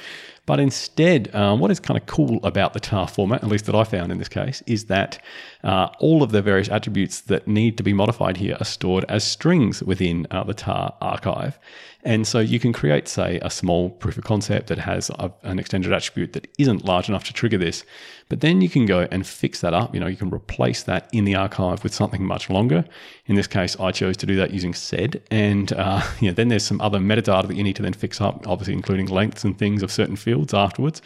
But 0.45 0.59
instead, 0.59 1.33
um, 1.33 1.59
what 1.59 1.71
is 1.71 1.79
kind 1.79 1.99
of 1.99 2.05
cool 2.05 2.39
about 2.43 2.73
the 2.73 2.79
tar 2.79 3.07
format, 3.07 3.43
at 3.43 3.49
least 3.49 3.65
that 3.65 3.75
I 3.75 3.83
found 3.83 4.11
in 4.11 4.19
this 4.19 4.29
case, 4.29 4.61
is 4.67 4.85
that 4.85 5.19
uh, 5.63 5.87
all 5.99 6.21
of 6.21 6.31
the 6.31 6.41
various 6.41 6.69
attributes 6.69 7.21
that 7.21 7.47
need 7.47 7.77
to 7.77 7.83
be 7.83 7.93
modified 7.93 8.37
here 8.37 8.55
are 8.59 8.65
stored 8.65 9.05
as 9.09 9.23
strings 9.23 9.81
within 9.81 10.27
uh, 10.29 10.43
the 10.43 10.53
tar 10.53 10.93
archive. 11.01 11.57
And 12.03 12.27
so 12.27 12.39
you 12.39 12.59
can 12.59 12.71
create, 12.71 13.07
say, 13.07 13.39
a 13.41 13.49
small 13.49 13.89
proof 13.89 14.15
of 14.15 14.23
concept 14.23 14.67
that 14.67 14.77
has 14.77 15.09
a, 15.09 15.33
an 15.41 15.57
extended 15.57 15.91
attribute 15.91 16.33
that 16.33 16.47
isn't 16.59 16.85
large 16.85 17.09
enough 17.09 17.23
to 17.23 17.33
trigger 17.33 17.57
this. 17.57 17.83
But 18.29 18.41
then 18.41 18.61
you 18.61 18.69
can 18.69 18.85
go 18.85 19.07
and 19.09 19.25
fix 19.25 19.61
that 19.61 19.73
up. 19.73 19.95
You 19.95 19.99
know, 19.99 20.05
you 20.05 20.15
can 20.15 20.29
replace 20.29 20.83
that 20.83 21.09
in 21.11 21.25
the 21.25 21.33
archive 21.33 21.83
with 21.83 21.95
something 21.95 22.23
much 22.23 22.51
longer. 22.51 22.85
In 23.25 23.33
this 23.33 23.47
case, 23.47 23.75
I 23.79 23.91
chose 23.91 24.17
to 24.17 24.27
do 24.27 24.35
that 24.35 24.51
using 24.51 24.75
sed. 24.75 25.23
And 25.31 25.73
uh, 25.73 26.03
know, 26.21 26.31
then 26.31 26.49
there's 26.49 26.63
some 26.63 26.79
other 26.79 26.99
metadata 26.99 27.47
that 27.47 27.55
you 27.55 27.63
need 27.63 27.75
to 27.77 27.81
then 27.81 27.93
fix 27.93 28.21
up, 28.21 28.47
obviously 28.47 28.75
including 28.75 29.07
lengths 29.07 29.43
and 29.43 29.57
things 29.57 29.81
of 29.81 29.91
certain 29.91 30.15
fields 30.15 30.34
afterwards. 30.43 31.01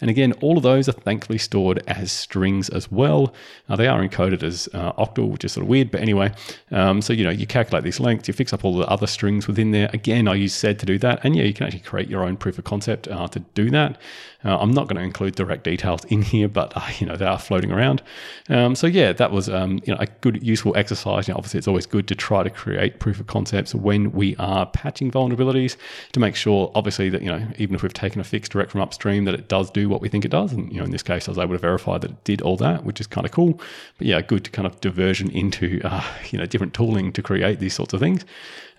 And 0.00 0.10
again, 0.10 0.32
all 0.40 0.56
of 0.56 0.62
those 0.62 0.88
are 0.88 0.92
thankfully 0.92 1.38
stored 1.38 1.82
as 1.86 2.12
strings 2.12 2.68
as 2.68 2.90
well. 2.90 3.34
They 3.74 3.86
are 3.86 4.06
encoded 4.06 4.42
as 4.42 4.68
uh, 4.74 4.92
octal, 4.92 5.30
which 5.30 5.44
is 5.44 5.52
sort 5.52 5.62
of 5.62 5.68
weird, 5.68 5.90
but 5.90 6.00
anyway. 6.00 6.32
Um, 6.70 7.00
so 7.00 7.12
you 7.12 7.24
know, 7.24 7.30
you 7.30 7.46
calculate 7.46 7.84
these 7.84 8.00
lengths, 8.00 8.28
you 8.28 8.34
fix 8.34 8.52
up 8.52 8.64
all 8.64 8.76
the 8.76 8.86
other 8.86 9.06
strings 9.06 9.46
within 9.46 9.70
there. 9.70 9.88
Again, 9.92 10.28
I 10.28 10.34
use 10.34 10.54
sed 10.54 10.78
to 10.80 10.86
do 10.86 10.98
that, 10.98 11.20
and 11.24 11.34
yeah, 11.34 11.44
you 11.44 11.54
can 11.54 11.66
actually 11.66 11.80
create 11.80 12.08
your 12.08 12.24
own 12.24 12.36
proof 12.36 12.58
of 12.58 12.64
concept 12.64 13.08
uh, 13.08 13.28
to 13.28 13.40
do 13.40 13.70
that. 13.70 13.98
Uh, 14.44 14.58
I'm 14.58 14.72
not 14.72 14.88
going 14.88 14.96
to 14.96 15.02
include 15.02 15.34
direct 15.34 15.64
details 15.64 16.04
in 16.06 16.22
here, 16.22 16.48
but 16.48 16.72
uh, 16.76 16.86
you 16.98 17.06
know 17.06 17.16
they 17.16 17.24
are 17.24 17.38
floating 17.38 17.72
around. 17.72 18.02
Um, 18.48 18.74
so 18.74 18.86
yeah, 18.86 19.12
that 19.12 19.32
was 19.32 19.48
um, 19.48 19.80
you 19.84 19.94
know 19.94 19.98
a 20.00 20.06
good 20.06 20.42
useful 20.42 20.76
exercise. 20.76 21.26
You 21.26 21.34
know, 21.34 21.38
obviously, 21.38 21.58
it's 21.58 21.68
always 21.68 21.86
good 21.86 22.06
to 22.08 22.14
try 22.14 22.42
to 22.42 22.50
create 22.50 23.00
proof 23.00 23.20
of 23.20 23.26
concepts 23.26 23.74
when 23.74 24.12
we 24.12 24.36
are 24.36 24.66
patching 24.66 25.10
vulnerabilities 25.10 25.76
to 26.12 26.20
make 26.20 26.36
sure, 26.36 26.70
obviously, 26.74 27.08
that 27.08 27.22
you 27.22 27.28
know 27.28 27.46
even 27.58 27.74
if 27.74 27.82
we've 27.82 27.94
taken 27.94 28.20
a 28.20 28.24
fix 28.24 28.48
direct 28.48 28.73
from 28.74 28.80
upstream, 28.80 29.24
that 29.24 29.34
it 29.34 29.48
does 29.48 29.70
do 29.70 29.88
what 29.88 30.00
we 30.00 30.08
think 30.08 30.24
it 30.24 30.32
does. 30.32 30.52
And 30.52 30.68
you 30.72 30.78
know, 30.78 30.84
in 30.84 30.90
this 30.90 31.04
case, 31.04 31.28
I 31.28 31.30
was 31.30 31.38
able 31.38 31.54
to 31.54 31.58
verify 31.58 31.96
that 31.98 32.10
it 32.10 32.24
did 32.24 32.42
all 32.42 32.56
that, 32.56 32.84
which 32.84 33.00
is 33.00 33.06
kind 33.06 33.24
of 33.24 33.30
cool. 33.30 33.60
But 33.98 34.08
yeah, 34.08 34.20
good 34.20 34.44
to 34.46 34.50
kind 34.50 34.66
of 34.66 34.80
diversion 34.80 35.30
into 35.30 35.80
uh, 35.84 36.02
you 36.30 36.38
know 36.38 36.46
different 36.46 36.74
tooling 36.74 37.12
to 37.12 37.22
create 37.22 37.60
these 37.60 37.74
sorts 37.74 37.94
of 37.94 38.00
things. 38.00 38.24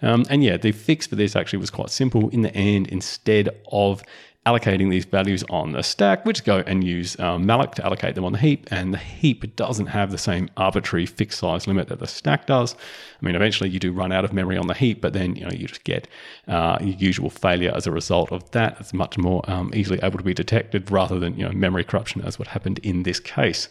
Um, 0.01 0.25
and 0.29 0.43
yeah, 0.43 0.57
the 0.57 0.73
fix 0.73 1.07
for 1.07 1.15
this 1.15 1.33
actually 1.33 1.59
was 1.59 1.69
quite 1.69 1.89
simple. 1.89 2.27
In 2.29 2.41
the 2.41 2.53
end, 2.53 2.87
instead 2.87 3.49
of 3.71 4.03
allocating 4.45 4.91
these 4.91 5.05
values 5.05 5.43
on 5.49 5.71
the 5.71 5.81
stack, 5.81 6.23
which 6.25 6.43
go 6.43 6.57
and 6.67 6.83
use 6.83 7.19
um, 7.19 7.45
malloc 7.45 7.73
to 7.75 7.85
allocate 7.85 8.13
them 8.13 8.23
on 8.23 8.31
the 8.31 8.37
heap. 8.37 8.67
And 8.71 8.93
the 8.93 8.99
heap 8.99 9.55
doesn't 9.55 9.87
have 9.87 10.11
the 10.11 10.17
same 10.17 10.49
arbitrary 10.55 11.05
fixed 11.05 11.39
size 11.39 11.65
limit 11.65 11.87
that 11.87 11.99
the 11.99 12.07
stack 12.07 12.45
does. 12.45 12.75
I 12.75 13.25
mean, 13.25 13.35
eventually 13.35 13.69
you 13.69 13.79
do 13.79 13.91
run 13.91 14.11
out 14.11 14.23
of 14.23 14.33
memory 14.33 14.57
on 14.57 14.67
the 14.67 14.73
heap, 14.73 15.01
but 15.01 15.13
then 15.13 15.35
you 15.35 15.45
know 15.45 15.51
you 15.51 15.67
just 15.67 15.83
get 15.83 16.07
uh, 16.47 16.77
your 16.79 16.95
usual 16.95 17.29
failure 17.29 17.71
as 17.75 17.87
a 17.87 17.91
result 17.91 18.31
of 18.31 18.49
that. 18.51 18.77
It's 18.79 18.93
much 18.93 19.17
more 19.17 19.41
um, 19.49 19.71
easily 19.73 19.99
able 20.03 20.19
to 20.19 20.23
be 20.23 20.33
detected 20.33 20.91
rather 20.91 21.19
than 21.19 21.37
you 21.37 21.45
know 21.45 21.51
memory 21.51 21.83
corruption 21.83 22.21
as 22.21 22.37
what 22.37 22.49
happened 22.49 22.79
in 22.83 23.03
this 23.03 23.19
case. 23.19 23.69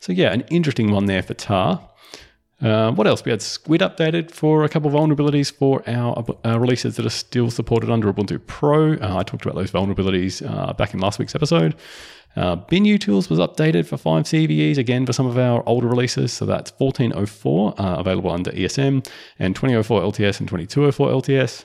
So 0.00 0.12
yeah, 0.12 0.32
an 0.32 0.42
interesting 0.50 0.90
one 0.90 1.06
there 1.06 1.22
for 1.22 1.34
tar. 1.34 1.88
Uh, 2.62 2.90
what 2.92 3.06
else? 3.06 3.24
We 3.24 3.30
had 3.30 3.42
Squid 3.42 3.82
updated 3.82 4.30
for 4.30 4.64
a 4.64 4.68
couple 4.68 4.88
of 4.88 4.94
vulnerabilities 4.94 5.52
for 5.52 5.82
our 5.86 6.24
uh, 6.44 6.58
releases 6.58 6.96
that 6.96 7.04
are 7.04 7.10
still 7.10 7.50
supported 7.50 7.90
under 7.90 8.10
Ubuntu 8.10 8.44
Pro. 8.46 8.94
Uh, 8.94 9.18
I 9.18 9.22
talked 9.24 9.44
about 9.44 9.56
those 9.56 9.70
vulnerabilities 9.70 10.42
uh, 10.48 10.72
back 10.72 10.94
in 10.94 11.00
last 11.00 11.18
week's 11.18 11.34
episode. 11.34 11.74
Uh, 12.34 12.56
BinUtils 12.56 13.30
was 13.30 13.38
updated 13.38 13.86
for 13.86 13.96
5 13.96 14.24
CVEs, 14.24 14.76
again 14.76 15.06
for 15.06 15.12
some 15.12 15.26
of 15.26 15.38
our 15.38 15.62
older 15.66 15.86
releases. 15.86 16.32
So 16.32 16.44
that's 16.44 16.70
1404 16.78 17.80
uh, 17.80 17.96
available 17.96 18.30
under 18.30 18.50
ESM 18.52 19.06
and 19.38 19.54
2004 19.54 20.02
LTS 20.02 20.40
and 20.40 20.48
2204 20.48 21.08
LTS. 21.10 21.64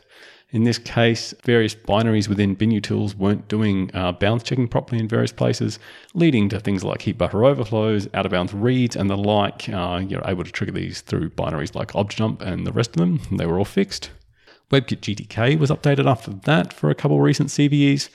In 0.52 0.66
this 0.66 0.78
case, 0.78 1.34
various 1.44 1.74
binaries 1.74 2.28
within 2.28 2.58
BinUtils 2.58 3.16
weren't 3.16 3.48
doing 3.48 3.90
uh, 3.94 4.12
bounds 4.12 4.44
checking 4.44 4.68
properly 4.68 5.00
in 5.00 5.08
various 5.08 5.32
places, 5.32 5.80
leading 6.14 6.50
to 6.50 6.60
things 6.60 6.84
like 6.84 7.04
heap 7.04 7.18
buffer 7.18 7.46
overflows, 7.46 8.10
out 8.14 8.26
of 8.26 8.34
bounds 8.34 8.54
reads, 8.54 8.98
and 8.98 9.10
the 9.10 9.16
like. 9.16 9.70
Uh, 9.70 10.04
you're 10.06 10.28
able 10.28 10.44
to 10.44 10.52
trigger 10.52 10.74
these 10.74 11.00
through 11.00 11.30
binaries 11.30 11.74
like 11.74 11.94
objdump 11.94 12.42
and 12.42 12.68
the 12.68 12.74
rest 12.74 12.90
of 12.92 12.98
them. 12.98 13.22
They 13.32 13.46
were 13.46 13.58
all 13.58 13.66
fixed. 13.66 14.10
WebKit 14.72 15.00
GTK 15.00 15.58
was 15.58 15.70
updated 15.70 16.06
after 16.06 16.32
that 16.32 16.74
for 16.74 16.90
a 16.90 16.96
couple 16.96 17.20
recent 17.22 17.50
CVEs. 17.50 18.10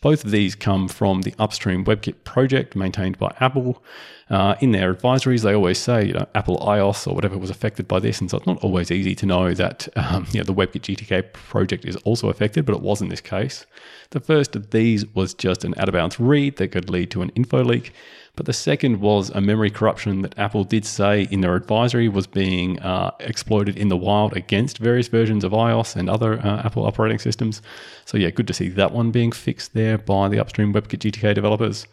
Both 0.00 0.24
of 0.24 0.30
these 0.30 0.54
come 0.54 0.86
from 0.86 1.22
the 1.22 1.34
upstream 1.38 1.84
WebKit 1.84 2.22
project 2.22 2.76
maintained 2.76 3.18
by 3.18 3.34
Apple. 3.40 3.82
Uh, 4.30 4.54
in 4.60 4.72
their 4.72 4.94
advisories, 4.94 5.42
they 5.42 5.54
always 5.54 5.78
say, 5.78 6.06
you 6.06 6.12
know, 6.12 6.26
Apple 6.34 6.58
iOS 6.58 7.06
or 7.06 7.14
whatever 7.14 7.36
was 7.36 7.50
affected 7.50 7.88
by 7.88 7.98
this, 7.98 8.20
and 8.20 8.30
so 8.30 8.36
it's 8.36 8.46
not 8.46 8.62
always 8.62 8.90
easy 8.90 9.14
to 9.16 9.26
know 9.26 9.54
that 9.54 9.88
um, 9.96 10.26
you 10.30 10.38
know, 10.38 10.44
the 10.44 10.54
WebKit 10.54 10.82
GTK 10.82 11.32
project 11.32 11.84
is 11.84 11.96
also 11.96 12.28
affected, 12.28 12.64
but 12.64 12.74
it 12.74 12.82
was 12.82 13.00
in 13.00 13.08
this 13.08 13.20
case. 13.20 13.66
The 14.10 14.20
first 14.20 14.54
of 14.54 14.70
these 14.70 15.06
was 15.14 15.34
just 15.34 15.64
an 15.64 15.74
out 15.78 15.88
of 15.88 15.94
bounds 15.94 16.20
read 16.20 16.56
that 16.56 16.68
could 16.68 16.90
lead 16.90 17.10
to 17.12 17.22
an 17.22 17.30
info 17.30 17.64
leak, 17.64 17.92
but 18.38 18.46
the 18.46 18.52
second 18.52 19.00
was 19.00 19.30
a 19.30 19.40
memory 19.40 19.68
corruption 19.68 20.22
that 20.22 20.38
Apple 20.38 20.62
did 20.62 20.84
say 20.84 21.26
in 21.32 21.40
their 21.40 21.56
advisory 21.56 22.08
was 22.08 22.28
being 22.28 22.78
uh, 22.78 23.10
exploited 23.18 23.76
in 23.76 23.88
the 23.88 23.96
wild 23.96 24.36
against 24.36 24.78
various 24.78 25.08
versions 25.08 25.42
of 25.42 25.50
iOS 25.50 25.96
and 25.96 26.08
other 26.08 26.38
uh, 26.38 26.62
Apple 26.64 26.86
operating 26.86 27.18
systems. 27.18 27.60
So, 28.04 28.16
yeah, 28.16 28.30
good 28.30 28.46
to 28.46 28.54
see 28.54 28.68
that 28.68 28.92
one 28.92 29.10
being 29.10 29.32
fixed 29.32 29.74
there 29.74 29.98
by 29.98 30.28
the 30.28 30.38
upstream 30.38 30.72
WebKit 30.72 31.00
GTK 31.00 31.34
developers. 31.34 31.88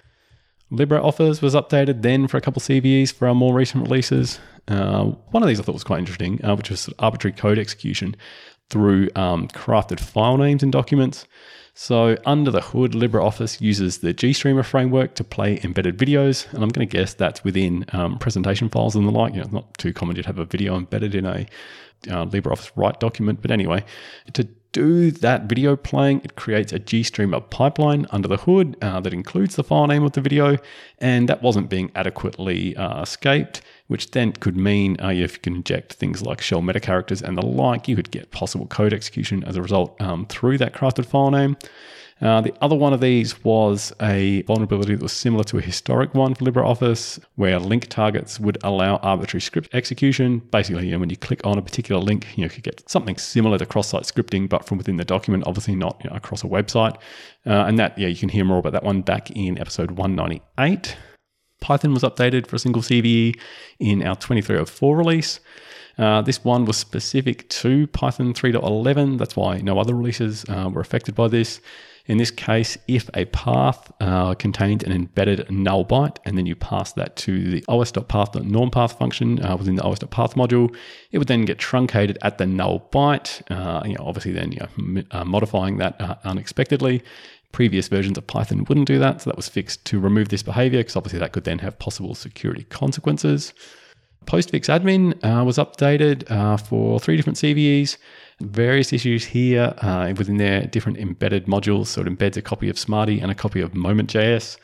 LibreOffice 0.72 1.42
was 1.42 1.56
updated 1.56 2.04
then 2.04 2.28
for 2.28 2.38
a 2.38 2.42
couple 2.42 2.62
CVEs 2.62 3.12
for 3.12 3.28
our 3.28 3.34
more 3.34 3.56
recent 3.56 3.84
releases. 3.84 4.40
Uh, 4.68 5.06
one 5.32 5.42
of 5.42 5.50
these 5.50 5.60
I 5.60 5.64
thought 5.64 5.74
was 5.74 5.84
quite 5.84 5.98
interesting, 5.98 6.46
uh, 6.46 6.56
which 6.56 6.70
was 6.70 6.92
arbitrary 7.00 7.34
code 7.34 7.58
execution 7.58 8.16
through 8.70 9.10
um, 9.16 9.48
crafted 9.48 10.00
file 10.00 10.38
names 10.38 10.62
in 10.62 10.70
documents. 10.70 11.26
So, 11.78 12.16
under 12.26 12.52
the 12.52 12.62
hood, 12.62 12.94
LibreOffice 12.94 13.60
uses 13.60 13.98
the 13.98 14.14
GStreamer 14.14 14.64
framework 14.64 15.14
to 15.16 15.26
play 15.26 15.60
embedded 15.62 15.98
videos, 15.98 16.52
and 16.54 16.64
I'm 16.64 16.70
going 16.70 16.88
to 16.88 16.98
guess 16.98 17.14
that's 17.14 17.44
within 17.44 17.86
um, 17.92 18.18
presentation 18.18 18.70
files 18.70 18.96
and 18.96 19.06
the 19.06 19.12
like. 19.12 19.34
You 19.34 19.40
know, 19.40 19.44
it's 19.44 19.52
not 19.52 19.78
too 19.78 19.92
common 19.92 20.16
to 20.16 20.22
have 20.22 20.40
a 20.40 20.46
video 20.46 20.78
embedded 20.78 21.14
in 21.14 21.26
a 21.26 21.46
uh, 22.10 22.26
LibreOffice 22.28 22.72
Write 22.78 23.02
document, 23.02 23.42
but 23.42 23.52
anyway, 23.52 23.84
to 24.32 24.48
do 24.72 25.12
that 25.12 25.44
video 25.44 25.76
playing, 25.76 26.22
it 26.24 26.38
creates 26.38 26.72
a 26.72 26.80
GStreamer 26.80 27.50
pipeline 27.50 28.08
under 28.12 28.30
the 28.30 28.38
hood 28.38 28.78
uh, 28.82 29.02
that 29.02 29.14
includes 29.14 29.58
the 29.58 29.64
file 29.64 29.88
name 29.88 30.04
of 30.04 30.14
the 30.14 30.22
video, 30.22 30.58
and 31.00 31.28
that 31.28 31.42
wasn't 31.42 31.70
being 31.70 31.92
adequately 31.94 32.74
uh, 32.78 33.02
escaped 33.02 33.62
which 33.88 34.12
then 34.12 34.32
could 34.32 34.58
mean 34.58 34.98
uh, 35.02 35.10
if 35.10 35.34
you 35.34 35.40
can 35.40 35.56
inject 35.56 35.94
things 35.94 36.22
like 36.22 36.42
shell 36.42 36.62
meta 36.62 36.80
characters 36.80 37.22
and 37.22 37.38
the 37.38 37.46
like, 37.46 37.88
you 37.88 37.96
could 37.96 38.12
get 38.12 38.32
possible 38.32 38.66
code 38.68 38.94
execution 38.94 39.44
as 39.44 39.56
a 39.56 39.62
result 39.62 40.00
um, 40.02 40.26
through 40.28 40.58
that 40.58 40.74
crafted 40.74 41.06
file 41.06 41.32
name. 41.32 41.56
Uh, 42.22 42.40
the 42.40 42.54
other 42.62 42.76
one 42.76 42.94
of 42.94 43.02
these 43.02 43.44
was 43.44 43.92
a 44.02 44.42
vulnerability 44.44 44.96
that 44.96 45.04
was 45.04 45.12
similar 45.12 45.44
to 45.44 45.58
a 45.58 45.62
historic 45.62 46.14
one 46.14 46.34
for 46.34 46.46
LibreOffice, 46.46 47.20
where 47.36 47.60
link 47.60 47.88
targets 47.90 48.40
would 48.40 48.58
allow 48.64 48.96
arbitrary 48.98 49.42
script 49.42 49.68
execution. 49.76 50.40
Basically, 50.50 50.86
you 50.86 50.92
know, 50.94 51.00
when 51.00 51.10
you 51.10 51.18
click 51.18 51.42
on 51.44 51.58
a 51.58 51.62
particular 51.62 52.02
link, 52.02 52.26
you, 52.36 52.42
know, 52.42 52.46
you 52.46 52.50
could 52.50 52.64
get 52.64 52.90
something 52.90 53.18
similar 53.18 53.58
to 53.58 53.66
cross-site 53.66 54.04
scripting, 54.04 54.48
but 54.48 54.66
from 54.66 54.78
within 54.78 54.96
the 54.96 55.04
document, 55.04 55.44
obviously 55.46 55.76
not 55.76 56.00
you 56.04 56.10
know, 56.10 56.16
across 56.16 56.42
a 56.42 56.48
website. 56.48 56.96
Uh, 57.46 57.66
and 57.68 57.78
that, 57.78 57.98
yeah, 57.98 58.08
you 58.08 58.16
can 58.16 58.30
hear 58.30 58.46
more 58.46 58.60
about 58.60 58.72
that 58.72 58.84
one 58.84 59.02
back 59.02 59.30
in 59.32 59.60
episode 59.60 59.92
198. 59.92 60.96
Python 61.66 61.96
was 61.96 62.04
updated 62.04 62.46
for 62.46 62.58
a 62.58 62.60
single 62.60 62.84
CVE 62.84 63.40
in 63.80 64.04
our 64.04 64.16
2304 64.16 64.96
release. 64.96 65.40
Uh, 65.98 66.22
this 66.22 66.44
one 66.44 66.64
was 66.66 66.78
specific 66.78 67.50
to 67.50 67.88
Python 67.88 68.36
3.11. 68.36 69.18
That's 69.18 69.36
why 69.36 69.62
no 69.62 69.80
other 69.80 69.96
releases 69.96 70.46
uh, 70.48 70.70
were 70.72 70.82
affected 70.82 71.16
by 71.16 71.28
this. 71.28 71.62
In 72.06 72.20
this 72.20 72.30
case, 72.30 72.78
if 72.88 73.10
a 73.16 73.26
path 73.26 73.92
uh, 74.00 74.36
contained 74.36 74.84
an 74.84 74.92
embedded 74.92 75.50
null 75.50 75.84
byte, 75.84 76.18
and 76.24 76.38
then 76.38 76.46
you 76.46 76.56
pass 76.56 76.94
that 76.94 77.16
to 77.16 77.50
the 77.50 77.66
os.path.normpath 77.68 79.00
function 79.00 79.44
uh, 79.44 79.58
within 79.58 79.74
the 79.74 79.84
os.path 79.84 80.36
module, 80.36 80.72
it 81.12 81.18
would 81.18 81.28
then 81.28 81.46
get 81.46 81.58
truncated 81.58 82.20
at 82.22 82.38
the 82.38 82.46
null 82.46 82.88
byte. 82.92 83.42
Uh, 83.50 83.82
you 83.88 83.96
know, 83.96 84.06
obviously, 84.06 84.34
then 84.34 84.52
you 84.52 84.60
know, 84.60 85.04
uh, 85.10 85.26
modifying 85.26 85.78
that 85.78 86.00
unexpectedly. 86.26 87.02
Previous 87.52 87.88
versions 87.88 88.18
of 88.18 88.28
Python 88.28 88.66
wouldn't 88.68 88.88
do 88.88 89.00
that, 89.00 89.22
so 89.22 89.30
that 89.30 89.38
was 89.38 89.48
fixed 89.48 89.86
to 89.86 90.00
remove 90.00 90.30
this 90.30 90.44
behavior 90.44 90.80
because 90.80 90.96
obviously 90.96 91.20
that 91.20 91.32
could 91.32 91.46
then 91.46 91.60
have 91.60 91.80
possible 91.80 92.16
security 92.16 92.64
consequences. 92.66 93.54
Postfix 94.26 94.68
admin 94.68 95.14
uh, 95.24 95.44
was 95.44 95.58
updated 95.58 96.30
uh, 96.30 96.58
for 96.58 97.00
three 97.00 97.16
different 97.16 97.38
CVEs. 97.38 97.98
Various 98.42 98.92
issues 98.92 99.26
here 99.26 99.74
uh, 99.78 100.14
within 100.18 100.38
their 100.38 100.66
different 100.66 100.98
embedded 100.98 101.46
modules. 101.46 101.88
So 101.88 102.02
it 102.02 102.08
embeds 102.08 102.36
a 102.36 102.42
copy 102.42 102.70
of 102.70 102.78
Smarty 102.78 103.20
and 103.22 103.32
a 103.32 103.36
copy 103.36 103.62
of 103.62 103.74
Moment.js. 103.74 104.58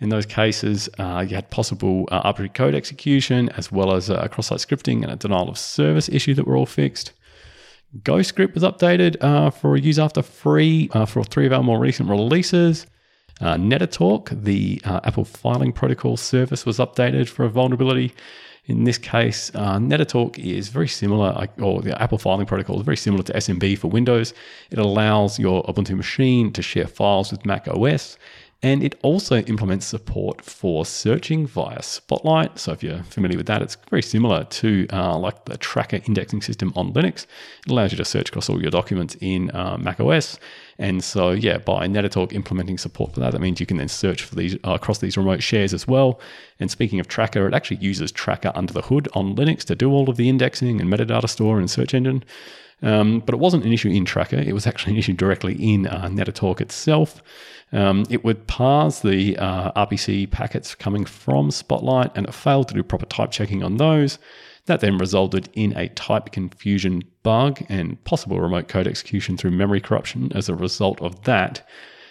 In 0.00 0.10
those 0.10 0.26
cases, 0.26 0.88
uh, 0.98 1.24
you 1.28 1.34
had 1.34 1.50
possible 1.50 2.08
uh, 2.10 2.20
arbitrary 2.22 2.50
code 2.50 2.74
execution 2.74 3.48
as 3.50 3.72
well 3.72 3.94
as 3.94 4.08
a 4.08 4.28
cross 4.28 4.46
site 4.46 4.58
scripting 4.58 5.02
and 5.02 5.10
a 5.10 5.16
denial 5.16 5.48
of 5.48 5.58
service 5.58 6.08
issue 6.08 6.34
that 6.34 6.46
were 6.46 6.56
all 6.56 6.66
fixed. 6.66 7.12
GhostScript 7.96 8.54
was 8.54 8.62
updated 8.62 9.16
uh, 9.22 9.50
for 9.50 9.76
use 9.76 9.98
after 9.98 10.22
free 10.22 10.90
uh, 10.92 11.06
for 11.06 11.24
three 11.24 11.46
of 11.46 11.52
our 11.52 11.62
more 11.62 11.78
recent 11.78 12.08
releases. 12.08 12.86
Uh, 13.40 13.54
Netatalk, 13.54 14.42
the 14.44 14.82
uh, 14.84 15.00
Apple 15.04 15.24
filing 15.24 15.72
protocol 15.72 16.16
service, 16.16 16.66
was 16.66 16.78
updated 16.78 17.28
for 17.28 17.44
a 17.44 17.48
vulnerability. 17.48 18.12
In 18.66 18.84
this 18.84 18.98
case, 18.98 19.50
uh, 19.54 19.78
Netatalk 19.78 20.38
is 20.38 20.68
very 20.68 20.88
similar, 20.88 21.48
or 21.58 21.80
the 21.80 22.00
Apple 22.02 22.18
filing 22.18 22.44
protocol 22.44 22.78
is 22.78 22.84
very 22.84 22.96
similar 22.98 23.22
to 23.22 23.32
SMB 23.32 23.78
for 23.78 23.88
Windows. 23.88 24.34
It 24.70 24.78
allows 24.78 25.38
your 25.38 25.62
Ubuntu 25.64 25.96
machine 25.96 26.52
to 26.52 26.60
share 26.60 26.86
files 26.86 27.30
with 27.30 27.46
Mac 27.46 27.66
OS 27.68 28.18
And 28.60 28.82
it 28.82 28.98
also 29.02 29.36
implements 29.42 29.86
support 29.86 30.42
for 30.42 30.84
searching 30.84 31.46
via 31.46 31.80
Spotlight. 31.80 32.58
So 32.58 32.72
if 32.72 32.82
you're 32.82 33.04
familiar 33.04 33.36
with 33.36 33.46
that, 33.46 33.62
it's 33.62 33.76
very 33.88 34.02
similar 34.02 34.44
to 34.44 34.88
uh, 34.92 35.16
like 35.16 35.44
the 35.44 35.56
tracker 35.58 36.00
indexing 36.06 36.42
system 36.42 36.72
on 36.74 36.92
Linux. 36.92 37.26
It 37.64 37.70
allows 37.70 37.92
you 37.92 37.98
to 37.98 38.04
search 38.04 38.30
across 38.30 38.50
all 38.50 38.60
your 38.60 38.72
documents 38.72 39.16
in 39.20 39.52
uh, 39.52 39.78
Mac 39.78 40.00
OS. 40.00 40.40
And 40.76 41.04
so, 41.04 41.30
yeah, 41.30 41.58
by 41.58 41.86
Netatalk 41.86 42.32
implementing 42.32 42.78
support 42.78 43.14
for 43.14 43.20
that, 43.20 43.30
that 43.30 43.40
means 43.40 43.60
you 43.60 43.66
can 43.66 43.76
then 43.76 43.88
search 43.88 44.22
for 44.22 44.34
these 44.34 44.56
uh, 44.64 44.72
across 44.72 44.98
these 44.98 45.16
remote 45.16 45.42
shares 45.42 45.72
as 45.72 45.86
well. 45.86 46.20
And 46.58 46.68
speaking 46.68 46.98
of 46.98 47.06
Tracker, 47.06 47.46
it 47.46 47.54
actually 47.54 47.76
uses 47.76 48.10
Tracker 48.10 48.50
under 48.56 48.72
the 48.72 48.82
hood 48.82 49.08
on 49.14 49.36
Linux 49.36 49.62
to 49.66 49.76
do 49.76 49.92
all 49.92 50.10
of 50.10 50.16
the 50.16 50.28
indexing 50.28 50.80
and 50.80 50.92
metadata 50.92 51.28
store 51.28 51.60
and 51.60 51.70
search 51.70 51.94
engine. 51.94 52.24
Um, 52.82 53.20
but 53.20 53.34
it 53.34 53.38
wasn't 53.38 53.64
an 53.64 53.72
issue 53.72 53.88
in 53.88 54.04
Tracker. 54.04 54.36
It 54.36 54.52
was 54.52 54.66
actually 54.66 54.92
an 54.92 54.98
issue 54.98 55.12
directly 55.12 55.54
in 55.54 55.86
uh, 55.86 56.08
Netatalk 56.08 56.60
itself. 56.60 57.22
Um, 57.72 58.04
it 58.08 58.24
would 58.24 58.46
parse 58.46 59.00
the 59.00 59.36
uh, 59.36 59.72
RPC 59.86 60.30
packets 60.30 60.74
coming 60.74 61.04
from 61.04 61.50
Spotlight, 61.50 62.12
and 62.14 62.26
it 62.26 62.34
failed 62.34 62.68
to 62.68 62.74
do 62.74 62.82
proper 62.82 63.06
type 63.06 63.30
checking 63.30 63.62
on 63.62 63.76
those. 63.76 64.18
That 64.66 64.80
then 64.80 64.98
resulted 64.98 65.48
in 65.54 65.76
a 65.76 65.88
type 65.88 66.30
confusion 66.30 67.02
bug 67.22 67.62
and 67.68 68.02
possible 68.04 68.38
remote 68.40 68.68
code 68.68 68.86
execution 68.86 69.36
through 69.36 69.52
memory 69.52 69.80
corruption 69.80 70.30
as 70.34 70.48
a 70.48 70.54
result 70.54 71.00
of 71.00 71.24
that. 71.24 71.66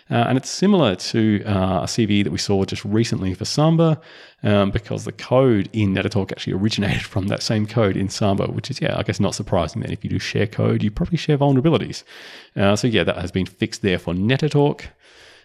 Uh, 0.09 0.25
and 0.27 0.37
it's 0.37 0.49
similar 0.49 0.95
to 0.95 1.43
uh, 1.45 1.81
a 1.81 1.85
CVE 1.85 2.23
that 2.23 2.31
we 2.31 2.37
saw 2.37 2.63
just 2.63 2.83
recently 2.85 3.33
for 3.33 3.45
Samba 3.45 3.99
um, 4.43 4.71
because 4.71 5.03
the 5.03 5.11
code 5.11 5.69
in 5.73 5.93
Netatalk 5.93 6.31
actually 6.31 6.53
originated 6.53 7.01
from 7.13 7.27
that 7.27 7.43
same 7.43 7.67
code 7.67 7.97
in 7.97 8.09
Samba, 8.09 8.47
which 8.47 8.71
is, 8.71 8.81
yeah, 8.81 8.97
I 8.97 9.03
guess 9.03 9.19
not 9.19 9.35
surprising 9.35 9.81
that 9.81 9.91
if 9.91 10.03
you 10.03 10.09
do 10.09 10.19
share 10.19 10.47
code, 10.47 10.83
you 10.83 10.91
probably 10.91 11.17
share 11.17 11.37
vulnerabilities. 11.37 12.03
Uh, 12.55 12.75
so, 12.75 12.87
yeah, 12.87 13.03
that 13.03 13.17
has 13.17 13.31
been 13.31 13.45
fixed 13.45 13.81
there 13.81 13.99
for 13.99 14.13
Netatalk. 14.13 14.85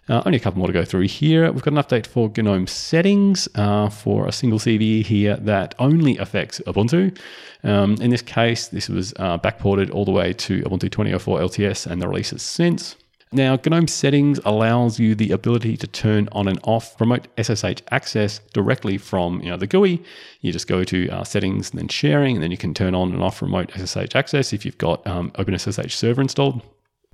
Uh, 0.09 0.21
only 0.27 0.37
a 0.37 0.41
couple 0.41 0.59
more 0.59 0.67
to 0.67 0.73
go 0.73 0.85
through 0.85 1.03
here. 1.03 1.51
We've 1.53 1.63
got 1.63 1.75
an 1.75 1.81
update 1.81 2.09
for 2.09 2.29
GNOME 2.37 2.67
settings 2.67 3.49
uh, 3.55 3.89
for 3.89 4.27
a 4.27 4.33
single 4.33 4.59
CVE 4.59 5.07
here 5.07 5.37
that 5.37 5.77
only 5.79 6.19
affects 6.19 6.61
Ubuntu. 6.67 7.17
Um, 7.63 7.95
in 8.01 8.11
this 8.11 8.23
case, 8.23 8.67
this 8.67 8.89
was 8.89 9.15
uh, 9.21 9.39
backported 9.39 9.95
all 9.95 10.05
the 10.05 10.11
way 10.11 10.33
to 10.33 10.63
Ubuntu 10.63 10.91
2004 10.91 11.39
LTS 11.39 11.87
and 11.87 12.03
the 12.03 12.09
releases 12.09 12.43
since. 12.43 12.97
Now, 13.35 13.57
GNOME 13.57 13.89
settings 13.89 14.39
allows 14.45 14.99
you 14.99 15.15
the 15.15 15.31
ability 15.31 15.79
to 15.79 15.87
turn 15.87 16.29
on 16.33 16.49
and 16.49 16.61
off 16.65 17.01
remote 17.01 17.29
SSH 17.39 17.81
access 17.91 18.41
directly 18.53 18.99
from 18.99 19.41
you 19.41 19.49
know, 19.49 19.57
the 19.57 19.67
GUI. 19.67 20.03
You 20.43 20.53
just 20.53 20.69
go 20.69 20.85
to 20.85 21.09
uh, 21.09 21.25
settings 21.25 21.71
and 21.71 21.81
then 21.81 21.89
sharing, 21.89 22.37
and 22.37 22.43
then 22.43 22.51
you 22.51 22.59
can 22.59 22.75
turn 22.75 22.95
on 22.95 23.11
and 23.11 23.23
off 23.23 23.41
remote 23.41 23.73
SSH 23.75 24.15
access 24.15 24.53
if 24.53 24.67
you've 24.67 24.77
got 24.77 25.07
um, 25.07 25.31
OpenSSH 25.31 25.93
server 25.93 26.21
installed. 26.21 26.61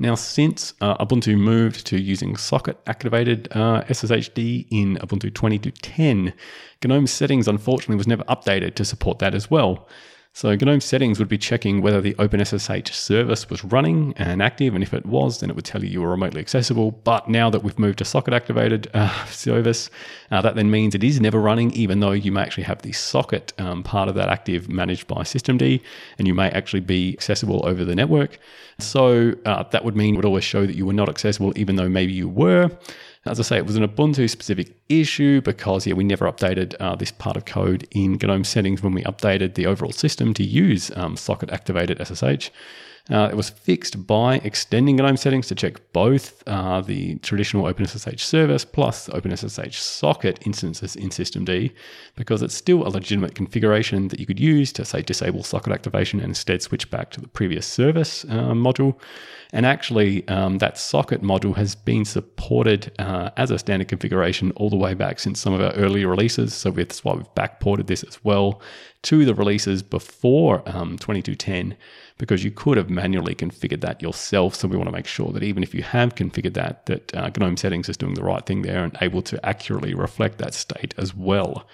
Now, 0.00 0.16
since 0.16 0.75
uh, 0.80 0.96
Ubuntu 0.96 1.38
moved 1.38 1.87
to 1.87 2.00
using 2.00 2.37
socket 2.37 2.78
activated 2.88 3.46
uh, 3.52 3.82
SSHD 3.82 4.66
in 4.72 4.96
Ubuntu 4.96 5.30
20.10, 5.30 6.32
GNOME 6.84 7.06
settings 7.06 7.46
unfortunately 7.46 7.96
was 7.96 8.08
never 8.08 8.25
updated 8.25 8.75
to 8.75 8.84
support 8.84 9.20
that 9.20 9.37
as 9.37 9.52
well. 9.52 9.88
So 10.38 10.54
GNOME 10.54 10.80
settings 10.80 11.18
would 11.18 11.26
be 11.26 11.37
checking 11.37 11.83
whether 11.83 12.00
the 12.00 12.14
OpenSSH 12.14 12.95
service 12.95 13.50
was 13.50 13.64
running 13.64 14.14
and 14.16 14.40
active, 14.40 14.73
and 14.73 14.85
if 14.85 14.95
it 14.95 15.04
was, 15.04 15.40
then 15.40 15.50
it 15.50 15.57
would 15.57 15.64
tell 15.64 15.83
you 15.83 15.90
you 15.90 16.00
were 16.00 16.11
remotely 16.11 16.40
accessible. 16.40 16.92
But 16.92 17.28
now 17.28 17.50
that 17.50 17.64
we've 17.64 17.76
moved 17.76 17.99
to 17.99 18.04
socket 18.04 18.33
activated 18.33 18.87
uh, 18.95 19.25
service, 19.33 19.90
uh, 20.30 20.40
that 20.42 20.54
then 20.54 20.71
means 20.71 20.95
it 20.95 21.02
is 21.02 21.21
never 21.21 21.40
running, 21.40 21.73
even 21.73 21.99
though 21.99 22.12
you 22.12 22.30
may 22.30 22.42
actually 22.42 22.62
have 22.62 22.83
the 22.83 22.92
socket 22.92 23.52
um, 23.59 23.83
part 23.83 24.09
of 24.09 24.14
that 24.14 24.28
active 24.28 24.68
managed 24.68 25.09
by 25.09 25.23
systemd, 25.23 25.83
and 26.18 26.28
you 26.28 26.37
may 26.37 26.50
actually 26.50 26.83
be 26.83 27.14
accessible 27.14 27.66
over 27.66 27.85
the 27.85 27.97
network. 27.97 28.38
So 28.78 29.35
uh, 29.45 29.64
that 29.64 29.85
would 29.85 29.97
mean 29.97 30.14
it 30.14 30.18
would 30.18 30.25
always 30.25 30.45
show 30.45 30.66
that 30.66 30.76
you 30.76 30.87
were 30.87 30.92
not 30.92 31.09
accessible, 31.09 31.52
even 31.57 31.75
though 31.75 31.88
maybe 31.88 32.12
you 32.12 32.28
were. 32.28 32.71
As 33.28 33.38
I 33.38 33.42
say, 33.42 33.56
it 33.58 33.66
was 33.66 33.76
an 33.76 33.87
Ubuntu 33.87 34.28
specific 34.28 34.75
issue 34.88 35.40
because 35.42 35.87
yeah, 35.87 35.94
we 35.94 36.04
never 36.04 36.30
updated 36.30 36.75
uh, 36.80 36.97
this 36.97 37.12
part 37.12 37.37
of 37.37 37.44
code 37.44 37.87
in 37.90 38.18
GNOME 38.20 38.44
settings 38.44 38.82
when 38.82 38.94
we 38.94 39.02
updated 39.04 39.54
the 39.54 39.66
overall 39.66 39.92
system 39.92 40.32
to 40.35 40.42
use 40.42 40.90
um, 40.97 41.16
socket 41.16 41.50
activated 41.50 41.99
SSH. 42.04 42.50
Uh, 43.10 43.28
it 43.30 43.36
was 43.36 43.48
fixed 43.48 44.06
by 44.06 44.36
extending 44.44 44.97
GNOME 44.97 45.16
settings 45.16 45.47
to 45.47 45.54
check 45.54 45.80
both 45.92 46.42
uh, 46.47 46.82
the 46.82 47.14
traditional 47.16 47.64
OpenSSH 47.64 48.21
service 48.21 48.64
plus 48.66 49.08
OpenSSH 49.08 49.75
socket 49.75 50.38
instances 50.44 50.94
in 50.94 51.08
systemd 51.08 51.73
because 52.16 52.42
it's 52.42 52.54
still 52.54 52.86
a 52.86 52.90
legitimate 52.90 53.34
configuration 53.34 54.08
that 54.08 54.21
you 54.21 54.26
could 54.26 54.38
use 54.38 54.73
to, 54.73 54.84
say, 54.84 55.00
disable 55.00 55.42
socket 55.42 55.73
activation 55.73 56.21
and 56.21 56.28
instead 56.28 56.60
switch 56.60 56.90
back 56.90 57.10
to 57.10 57.21
the 57.21 57.28
previous 57.28 57.66
service 57.66 58.25
uh, 58.25 58.52
module. 58.52 58.94
And 59.54 59.64
actually, 59.64 60.28
um, 60.28 60.58
that 60.58 60.76
socket 60.76 61.23
module 61.23 61.56
has 61.56 61.75
been 61.75 62.04
supported 62.04 62.92
uh, 62.99 63.30
as 63.38 63.50
a 63.50 63.58
standard 63.58 63.88
configuration 63.88 64.50
all 64.56 64.68
the 64.68 64.76
way 64.76 64.92
back 64.92 65.18
since 65.18 65.40
some 65.40 65.54
of 65.54 65.62
our 65.62 65.73
earlier 65.73 66.08
releases. 66.08 66.52
So 66.52 66.71
that's 66.71 67.02
why 67.02 67.14
we've 67.14 67.34
backported 67.34 67.86
this 67.86 68.02
as 68.02 68.23
well 68.23 68.60
to 69.02 69.25
the 69.25 69.34
releases 69.34 69.82
before 69.82 70.62
um, 70.66 70.99
2210 70.99 71.76
because 72.19 72.45
you 72.45 72.50
could 72.50 72.76
have 72.76 72.91
manually 72.91 73.35
configured 73.35 73.81
that 73.81 74.02
yourself. 74.02 74.54
So 74.54 74.69
we 74.69 74.76
want 74.76 74.89
to 74.89 74.93
make 74.93 75.07
sure 75.07 75.33
that 75.33 75.43
even 75.43 75.63
if 75.63 75.75
you 75.75 75.83
have 75.83 76.15
configured 76.15 76.54
that, 76.54 76.87
that 76.87 77.15
uh, 77.15 77.31
GNOME 77.37 77.57
settings 77.57 77.89
is 77.89 77.97
doing 77.97 78.15
the 78.15 78.25
right 78.25 78.45
thing 78.45 78.63
there 78.63 78.85
and 78.85 78.97
able 79.00 79.23
to 79.23 79.45
accurately 79.47 79.95
reflect 79.95 80.39
that 80.39 80.52
state 80.52 80.95
as 80.99 81.15
well. 81.15 81.67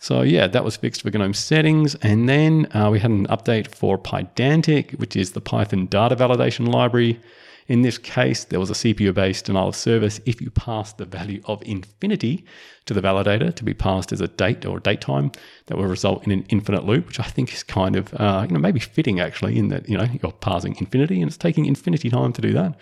So 0.00 0.22
yeah, 0.22 0.46
that 0.48 0.64
was 0.64 0.76
fixed 0.76 1.02
for 1.02 1.10
GNOME 1.10 1.34
settings. 1.34 1.94
And 1.96 2.28
then 2.28 2.66
uh, 2.74 2.90
we 2.90 2.98
had 2.98 3.10
an 3.10 3.26
update 3.28 3.74
for 3.74 3.98
Pydantic, 3.98 4.98
which 4.98 5.16
is 5.16 5.32
the 5.32 5.40
Python 5.40 5.86
data 5.86 6.16
validation 6.16 6.66
library. 6.66 7.20
In 7.66 7.82
this 7.82 7.96
case, 7.96 8.44
there 8.44 8.60
was 8.60 8.70
a 8.70 8.74
CPU-based 8.74 9.46
denial 9.46 9.68
of 9.68 9.76
service 9.76 10.20
if 10.26 10.40
you 10.42 10.50
passed 10.50 10.98
the 10.98 11.06
value 11.06 11.40
of 11.46 11.62
infinity 11.62 12.44
to 12.86 12.94
the 12.94 13.00
validator 13.00 13.54
to 13.54 13.64
be 13.64 13.74
passed 13.74 14.12
as 14.12 14.20
a 14.20 14.28
date 14.28 14.66
or 14.66 14.78
a 14.78 14.80
date 14.80 15.00
time 15.00 15.32
that 15.66 15.78
will 15.78 15.86
result 15.86 16.24
in 16.26 16.32
an 16.32 16.44
infinite 16.50 16.84
loop, 16.84 17.06
which 17.06 17.20
I 17.20 17.24
think 17.24 17.52
is 17.52 17.62
kind 17.62 17.96
of, 17.96 18.12
uh, 18.14 18.44
you 18.46 18.54
know, 18.54 18.60
maybe 18.60 18.80
fitting 18.80 19.20
actually 19.20 19.58
in 19.58 19.68
that, 19.68 19.88
you 19.88 19.96
know, 19.96 20.06
you're 20.22 20.32
parsing 20.32 20.76
infinity 20.78 21.20
and 21.20 21.28
it's 21.28 21.38
taking 21.38 21.66
infinity 21.66 22.10
time 22.10 22.32
to 22.34 22.42
do 22.42 22.52
that. 22.52 22.76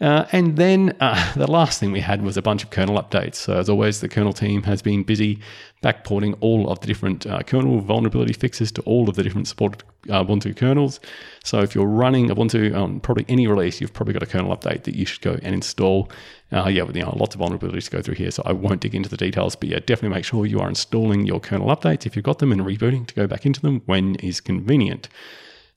Uh, 0.00 0.24
and 0.32 0.56
then 0.56 0.96
uh, 1.00 1.32
the 1.36 1.50
last 1.50 1.78
thing 1.78 1.92
we 1.92 2.00
had 2.00 2.22
was 2.22 2.36
a 2.36 2.42
bunch 2.42 2.62
of 2.62 2.70
kernel 2.70 2.96
updates. 2.96 3.34
So, 3.34 3.56
as 3.56 3.68
always, 3.68 4.00
the 4.00 4.08
kernel 4.08 4.32
team 4.32 4.62
has 4.62 4.80
been 4.80 5.02
busy 5.02 5.40
backporting 5.82 6.36
all 6.40 6.70
of 6.70 6.80
the 6.80 6.86
different 6.86 7.26
uh, 7.26 7.42
kernel 7.42 7.80
vulnerability 7.80 8.32
fixes 8.32 8.72
to 8.72 8.82
all 8.82 9.08
of 9.08 9.16
the 9.16 9.22
different 9.22 9.48
supported 9.48 9.82
uh, 10.08 10.24
Ubuntu 10.24 10.56
kernels. 10.56 11.00
So, 11.44 11.60
if 11.60 11.74
you're 11.74 11.86
running 11.86 12.28
Ubuntu 12.28 12.74
on 12.74 13.00
probably 13.00 13.26
any 13.28 13.46
release, 13.46 13.80
you've 13.80 13.92
probably 13.92 14.14
got 14.14 14.22
a 14.22 14.26
kernel 14.26 14.56
update 14.56 14.84
that 14.84 14.94
you 14.94 15.04
should 15.04 15.22
go 15.22 15.38
and 15.42 15.54
install. 15.54 16.10
Uh, 16.52 16.68
yeah, 16.68 16.82
with 16.82 16.96
you 16.96 17.02
know, 17.02 17.14
lots 17.16 17.34
of 17.34 17.40
vulnerabilities 17.40 17.84
to 17.84 17.90
go 17.90 18.02
through 18.02 18.16
here, 18.16 18.30
so 18.30 18.42
I 18.44 18.52
won't 18.52 18.80
dig 18.80 18.94
into 18.94 19.08
the 19.08 19.16
details. 19.16 19.54
But 19.54 19.68
yeah, 19.68 19.78
definitely 19.78 20.16
make 20.16 20.24
sure 20.24 20.46
you 20.46 20.58
are 20.58 20.68
installing 20.68 21.24
your 21.26 21.38
kernel 21.38 21.68
updates 21.68 22.06
if 22.06 22.16
you've 22.16 22.24
got 22.24 22.40
them 22.40 22.50
and 22.50 22.62
rebooting 22.62 23.06
to 23.06 23.14
go 23.14 23.26
back 23.26 23.46
into 23.46 23.60
them 23.60 23.82
when 23.86 24.16
is 24.16 24.40
convenient. 24.40 25.08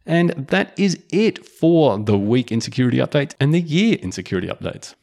And 0.05 0.31
that 0.31 0.73
is 0.77 0.99
it 1.11 1.45
for 1.45 1.97
the 1.97 2.17
week 2.17 2.51
in 2.51 2.59
security 2.59 2.97
updates 2.97 3.35
and 3.39 3.53
the 3.53 3.61
year 3.61 3.97
in 4.01 4.11
security 4.11 4.47
updates. 4.47 4.95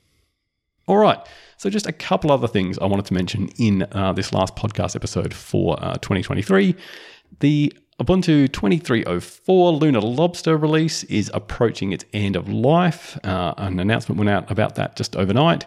All 0.86 0.98
right, 0.98 1.20
so 1.56 1.70
just 1.70 1.86
a 1.86 1.92
couple 1.92 2.32
other 2.32 2.48
things 2.48 2.76
I 2.78 2.86
wanted 2.86 3.06
to 3.06 3.14
mention 3.14 3.48
in 3.56 3.86
uh, 3.92 4.12
this 4.12 4.32
last 4.32 4.56
podcast 4.56 4.96
episode 4.96 5.32
for 5.32 5.78
uh, 5.82 5.94
2023. 5.94 6.74
The 7.38 7.72
Ubuntu 8.00 8.50
2304 8.50 9.72
Lunar 9.72 10.00
Lobster 10.00 10.56
release 10.56 11.04
is 11.04 11.30
approaching 11.34 11.92
its 11.92 12.06
end 12.14 12.34
of 12.34 12.48
life. 12.48 13.18
Uh, 13.22 13.52
an 13.58 13.78
announcement 13.78 14.18
went 14.18 14.30
out 14.30 14.50
about 14.50 14.74
that 14.76 14.96
just 14.96 15.16
overnight. 15.16 15.66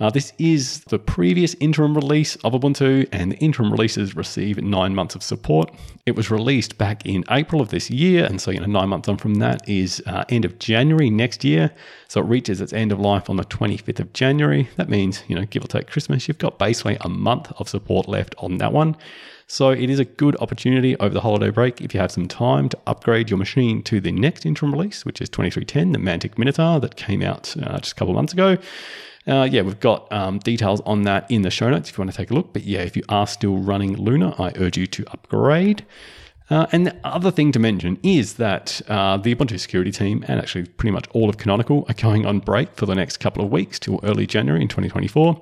Uh, 0.00 0.08
this 0.08 0.32
is 0.38 0.80
the 0.84 0.98
previous 0.98 1.54
interim 1.60 1.94
release 1.94 2.36
of 2.36 2.54
Ubuntu, 2.54 3.06
and 3.12 3.32
the 3.32 3.36
interim 3.36 3.70
releases 3.70 4.16
receive 4.16 4.62
nine 4.62 4.94
months 4.94 5.14
of 5.14 5.22
support. 5.22 5.70
It 6.06 6.16
was 6.16 6.30
released 6.30 6.78
back 6.78 7.04
in 7.04 7.24
April 7.30 7.60
of 7.60 7.68
this 7.68 7.90
year, 7.90 8.24
and 8.24 8.40
so 8.40 8.50
you 8.50 8.60
know 8.60 8.66
nine 8.66 8.88
months 8.88 9.08
on 9.08 9.18
from 9.18 9.34
that 9.36 9.68
is 9.68 10.02
uh, 10.06 10.24
end 10.30 10.46
of 10.46 10.58
January 10.58 11.10
next 11.10 11.44
year. 11.44 11.70
So 12.08 12.22
it 12.22 12.24
reaches 12.24 12.62
its 12.62 12.72
end 12.72 12.90
of 12.90 13.00
life 13.00 13.28
on 13.28 13.36
the 13.36 13.44
25th 13.44 14.00
of 14.00 14.12
January. 14.14 14.68
That 14.76 14.88
means 14.88 15.22
you 15.28 15.34
know 15.34 15.44
give 15.44 15.62
or 15.62 15.68
take 15.68 15.88
Christmas, 15.88 16.26
you've 16.26 16.38
got 16.38 16.58
basically 16.58 16.96
a 17.02 17.10
month 17.10 17.52
of 17.58 17.68
support 17.68 18.08
left 18.08 18.34
on 18.38 18.56
that 18.58 18.72
one. 18.72 18.96
So 19.48 19.70
it 19.70 19.88
is 19.88 20.00
a 20.00 20.04
good 20.04 20.36
opportunity 20.40 20.96
over 20.96 21.14
the 21.14 21.20
holiday 21.20 21.50
break 21.50 21.80
if 21.80 21.94
you 21.94 22.00
have 22.00 22.10
some 22.10 22.26
time 22.26 22.68
to 22.68 22.78
upgrade 22.86 23.30
your 23.30 23.38
machine 23.38 23.80
to 23.84 24.00
the 24.00 24.10
next 24.10 24.44
interim 24.44 24.72
release, 24.72 25.04
which 25.04 25.20
is 25.20 25.28
2310, 25.28 25.92
the 25.92 25.98
Mantic 25.98 26.36
Minotaur 26.36 26.80
that 26.80 26.96
came 26.96 27.22
out 27.22 27.54
uh, 27.62 27.78
just 27.78 27.92
a 27.92 27.94
couple 27.94 28.10
of 28.10 28.16
months 28.16 28.32
ago. 28.32 28.58
Uh, 29.28 29.48
yeah, 29.48 29.62
we've 29.62 29.78
got 29.78 30.10
um, 30.12 30.40
details 30.40 30.80
on 30.80 31.02
that 31.02 31.30
in 31.30 31.42
the 31.42 31.50
show 31.50 31.70
notes 31.70 31.88
if 31.88 31.96
you 31.96 32.02
want 32.02 32.10
to 32.10 32.16
take 32.16 32.32
a 32.32 32.34
look. 32.34 32.52
But 32.52 32.64
yeah, 32.64 32.80
if 32.80 32.96
you 32.96 33.04
are 33.08 33.26
still 33.26 33.58
running 33.58 33.96
Lunar, 33.96 34.34
I 34.36 34.52
urge 34.56 34.76
you 34.76 34.88
to 34.88 35.04
upgrade. 35.12 35.84
Uh, 36.50 36.66
and 36.72 36.86
the 36.86 36.96
other 37.04 37.30
thing 37.30 37.52
to 37.52 37.58
mention 37.60 37.98
is 38.02 38.34
that 38.34 38.80
uh, 38.88 39.16
the 39.16 39.34
Ubuntu 39.34 39.58
security 39.60 39.92
team 39.92 40.24
and 40.26 40.40
actually 40.40 40.66
pretty 40.66 40.92
much 40.92 41.06
all 41.12 41.28
of 41.28 41.38
Canonical 41.38 41.84
are 41.88 41.94
going 41.94 42.26
on 42.26 42.40
break 42.40 42.74
for 42.74 42.86
the 42.86 42.94
next 42.96 43.18
couple 43.18 43.44
of 43.44 43.50
weeks 43.50 43.78
till 43.78 44.00
early 44.02 44.26
January 44.26 44.62
in 44.62 44.68
2024. 44.68 45.40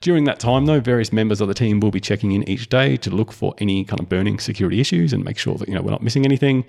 During 0.00 0.24
that 0.24 0.40
time, 0.40 0.64
though, 0.64 0.80
various 0.80 1.12
members 1.12 1.42
of 1.42 1.48
the 1.48 1.52
team 1.52 1.78
will 1.78 1.90
be 1.90 2.00
checking 2.00 2.32
in 2.32 2.48
each 2.48 2.70
day 2.70 2.96
to 2.96 3.10
look 3.10 3.32
for 3.32 3.54
any 3.58 3.84
kind 3.84 4.00
of 4.00 4.08
burning 4.08 4.38
security 4.38 4.80
issues 4.80 5.12
and 5.12 5.22
make 5.22 5.36
sure 5.36 5.56
that 5.56 5.68
you 5.68 5.74
know 5.74 5.82
we're 5.82 5.90
not 5.90 6.02
missing 6.02 6.24
anything. 6.24 6.64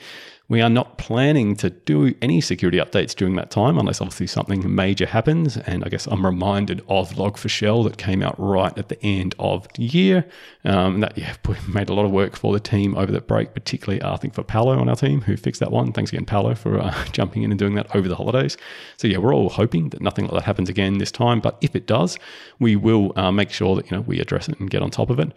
We 0.52 0.60
are 0.60 0.70
not 0.70 0.98
planning 0.98 1.56
to 1.56 1.70
do 1.70 2.14
any 2.22 2.42
security 2.42 2.78
updates 2.78 3.16
during 3.16 3.36
that 3.36 3.52
time, 3.52 3.78
unless 3.78 4.02
obviously 4.02 4.28
something 4.28 4.76
major 4.76 5.06
happens. 5.06 5.56
And 5.56 5.82
I 5.86 5.88
guess 5.88 6.08
I'm 6.08 6.26
reminded 6.26 6.82
of 6.90 7.14
Log4Shell 7.14 7.86
that 7.86 7.98
came 7.98 8.22
out 8.22 8.36
right 8.38 8.78
at 8.78 8.90
the 8.90 9.02
end 9.02 9.34
of 9.40 9.66
the 9.76 9.84
year. 9.84 10.26
Um, 10.66 11.00
that 11.00 11.18
yeah, 11.18 11.36
made 11.70 11.88
a 11.88 11.94
lot 11.94 12.04
of 12.04 12.12
work 12.12 12.36
for 12.36 12.52
the 12.52 12.60
team 12.60 12.98
over 12.98 13.14
that 13.14 13.28
break, 13.28 13.54
particularly 13.54 14.02
uh, 14.02 14.14
I 14.14 14.18
think 14.18 14.34
for 14.34 14.44
Paolo 14.44 14.78
on 14.78 14.90
our 14.90 14.96
team 14.98 15.22
who 15.22 15.38
fixed 15.38 15.62
that 15.62 15.72
one. 15.72 15.94
Thanks 15.94 16.12
again, 16.12 16.26
Paolo, 16.26 16.54
for 16.54 16.82
uh, 16.82 17.06
jumping 17.14 17.44
in 17.44 17.52
and 17.52 17.58
doing 17.58 17.76
that 17.76 17.96
over 17.96 18.10
the 18.10 18.18
holidays. 18.18 18.58
So 18.98 19.08
yeah, 19.08 19.20
we're 19.20 19.34
all 19.34 19.48
hoping 19.48 19.88
that 19.92 20.02
nothing 20.02 20.26
like 20.26 20.34
that 20.34 20.44
happens 20.44 20.68
again 20.68 20.98
this 20.98 21.14
time. 21.14 21.40
But 21.40 21.60
if 21.62 21.78
it 21.78 21.88
does, 21.88 22.18
we 22.60 22.76
will 22.76 23.14
uh, 23.16 23.32
make 23.32 23.52
sure 23.52 23.78
that 23.78 23.90
you 23.90 23.96
know 23.96 24.02
we 24.02 24.20
address 24.20 24.50
it 24.50 24.60
and 24.60 24.70
get 24.70 24.82
on 24.82 24.92
top 24.92 25.10
of 25.10 25.18
it 25.18 25.32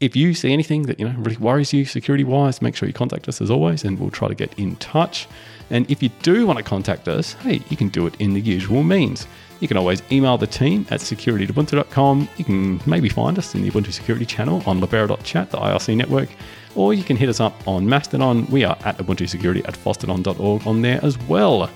if 0.00 0.14
you 0.14 0.34
see 0.34 0.52
anything 0.52 0.82
that 0.82 0.98
you 1.00 1.08
know 1.08 1.14
really 1.18 1.36
worries 1.36 1.72
you 1.72 1.84
security 1.84 2.24
wise, 2.24 2.62
make 2.62 2.76
sure 2.76 2.86
you 2.86 2.92
contact 2.92 3.28
us 3.28 3.40
as 3.40 3.50
always, 3.50 3.84
and 3.84 3.98
we'll 3.98 4.10
try 4.10 4.28
to 4.28 4.34
get 4.34 4.56
in 4.58 4.76
touch. 4.76 5.26
And 5.70 5.90
if 5.90 6.02
you 6.02 6.08
do 6.22 6.46
want 6.46 6.58
to 6.58 6.64
contact 6.64 7.08
us, 7.08 7.34
hey, 7.34 7.60
you 7.68 7.76
can 7.76 7.88
do 7.88 8.06
it 8.06 8.14
in 8.20 8.34
the 8.34 8.40
usual 8.40 8.82
means. 8.82 9.26
You 9.60 9.68
can 9.68 9.76
always 9.76 10.02
email 10.12 10.38
the 10.38 10.46
team 10.46 10.86
at 10.90 11.00
security.ubuntu.com. 11.00 12.28
You 12.36 12.44
can 12.44 12.80
maybe 12.86 13.08
find 13.08 13.36
us 13.38 13.54
in 13.54 13.62
the 13.62 13.70
Ubuntu 13.70 13.92
Security 13.92 14.24
channel 14.24 14.62
on 14.66 14.80
libera.chat, 14.80 15.50
the 15.50 15.58
IRC 15.58 15.96
network, 15.96 16.28
or 16.76 16.94
you 16.94 17.02
can 17.02 17.16
hit 17.16 17.28
us 17.28 17.40
up 17.40 17.66
on 17.66 17.88
Mastodon. 17.88 18.46
We 18.46 18.64
are 18.64 18.78
at 18.84 18.98
Ubuntu 18.98 19.28
Security 19.28 19.64
at 19.64 19.74
fosstodon.org 19.74 20.66
on 20.66 20.82
there 20.82 21.04
as 21.04 21.18
well. 21.22 21.68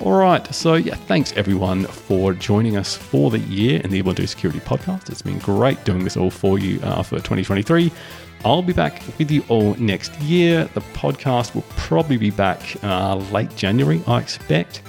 All 0.00 0.12
right. 0.12 0.54
So, 0.54 0.74
yeah, 0.74 0.94
thanks 0.94 1.32
everyone 1.32 1.84
for 1.84 2.32
joining 2.32 2.76
us 2.76 2.96
for 2.96 3.30
the 3.30 3.40
year 3.40 3.80
in 3.80 3.90
the 3.90 4.00
Ubuntu 4.00 4.28
Security 4.28 4.60
Podcast. 4.60 5.10
It's 5.10 5.22
been 5.22 5.40
great 5.40 5.82
doing 5.84 6.04
this 6.04 6.16
all 6.16 6.30
for 6.30 6.56
you 6.56 6.80
uh, 6.82 7.02
for 7.02 7.16
2023. 7.16 7.90
I'll 8.44 8.62
be 8.62 8.72
back 8.72 9.02
with 9.18 9.28
you 9.32 9.44
all 9.48 9.74
next 9.74 10.14
year. 10.20 10.66
The 10.74 10.82
podcast 10.92 11.56
will 11.56 11.64
probably 11.70 12.16
be 12.16 12.30
back 12.30 12.60
uh, 12.84 13.16
late 13.32 13.54
January, 13.56 14.00
I 14.06 14.20
expect. 14.20 14.82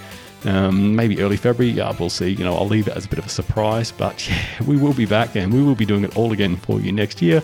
Um, 0.45 0.95
maybe 0.95 1.19
early 1.21 1.37
February. 1.37 1.81
Uh, 1.81 1.91
we'll 1.99 2.11
see. 2.11 2.29
You 2.29 2.45
know, 2.45 2.55
I'll 2.55 2.67
leave 2.67 2.87
it 2.87 2.95
as 2.95 3.05
a 3.05 3.09
bit 3.09 3.17
of 3.17 3.25
a 3.25 3.29
surprise, 3.29 3.91
but 3.91 4.27
yeah, 4.29 4.45
we 4.67 4.77
will 4.77 4.93
be 4.93 5.07
back 5.07 5.35
and 5.35 5.51
we 5.51 5.63
will 5.63 5.75
be 5.75 5.85
doing 5.85 6.03
it 6.03 6.15
all 6.15 6.33
again 6.33 6.55
for 6.55 6.79
you 6.79 6.91
next 6.91 7.19
year. 7.19 7.41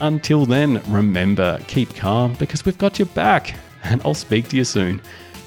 Until 0.00 0.46
then, 0.46 0.80
remember, 0.88 1.60
keep 1.68 1.94
calm 1.94 2.32
because 2.34 2.64
we've 2.64 2.78
got 2.78 2.98
your 2.98 3.06
back, 3.06 3.54
and 3.84 4.00
I'll 4.02 4.14
speak 4.14 4.48
to 4.48 4.56
you 4.56 4.64
soon. 4.64 5.02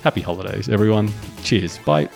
Happy 0.05 0.21
holidays, 0.21 0.69
everyone. 0.69 1.11
Cheers. 1.43 1.79
Bye. 1.79 2.07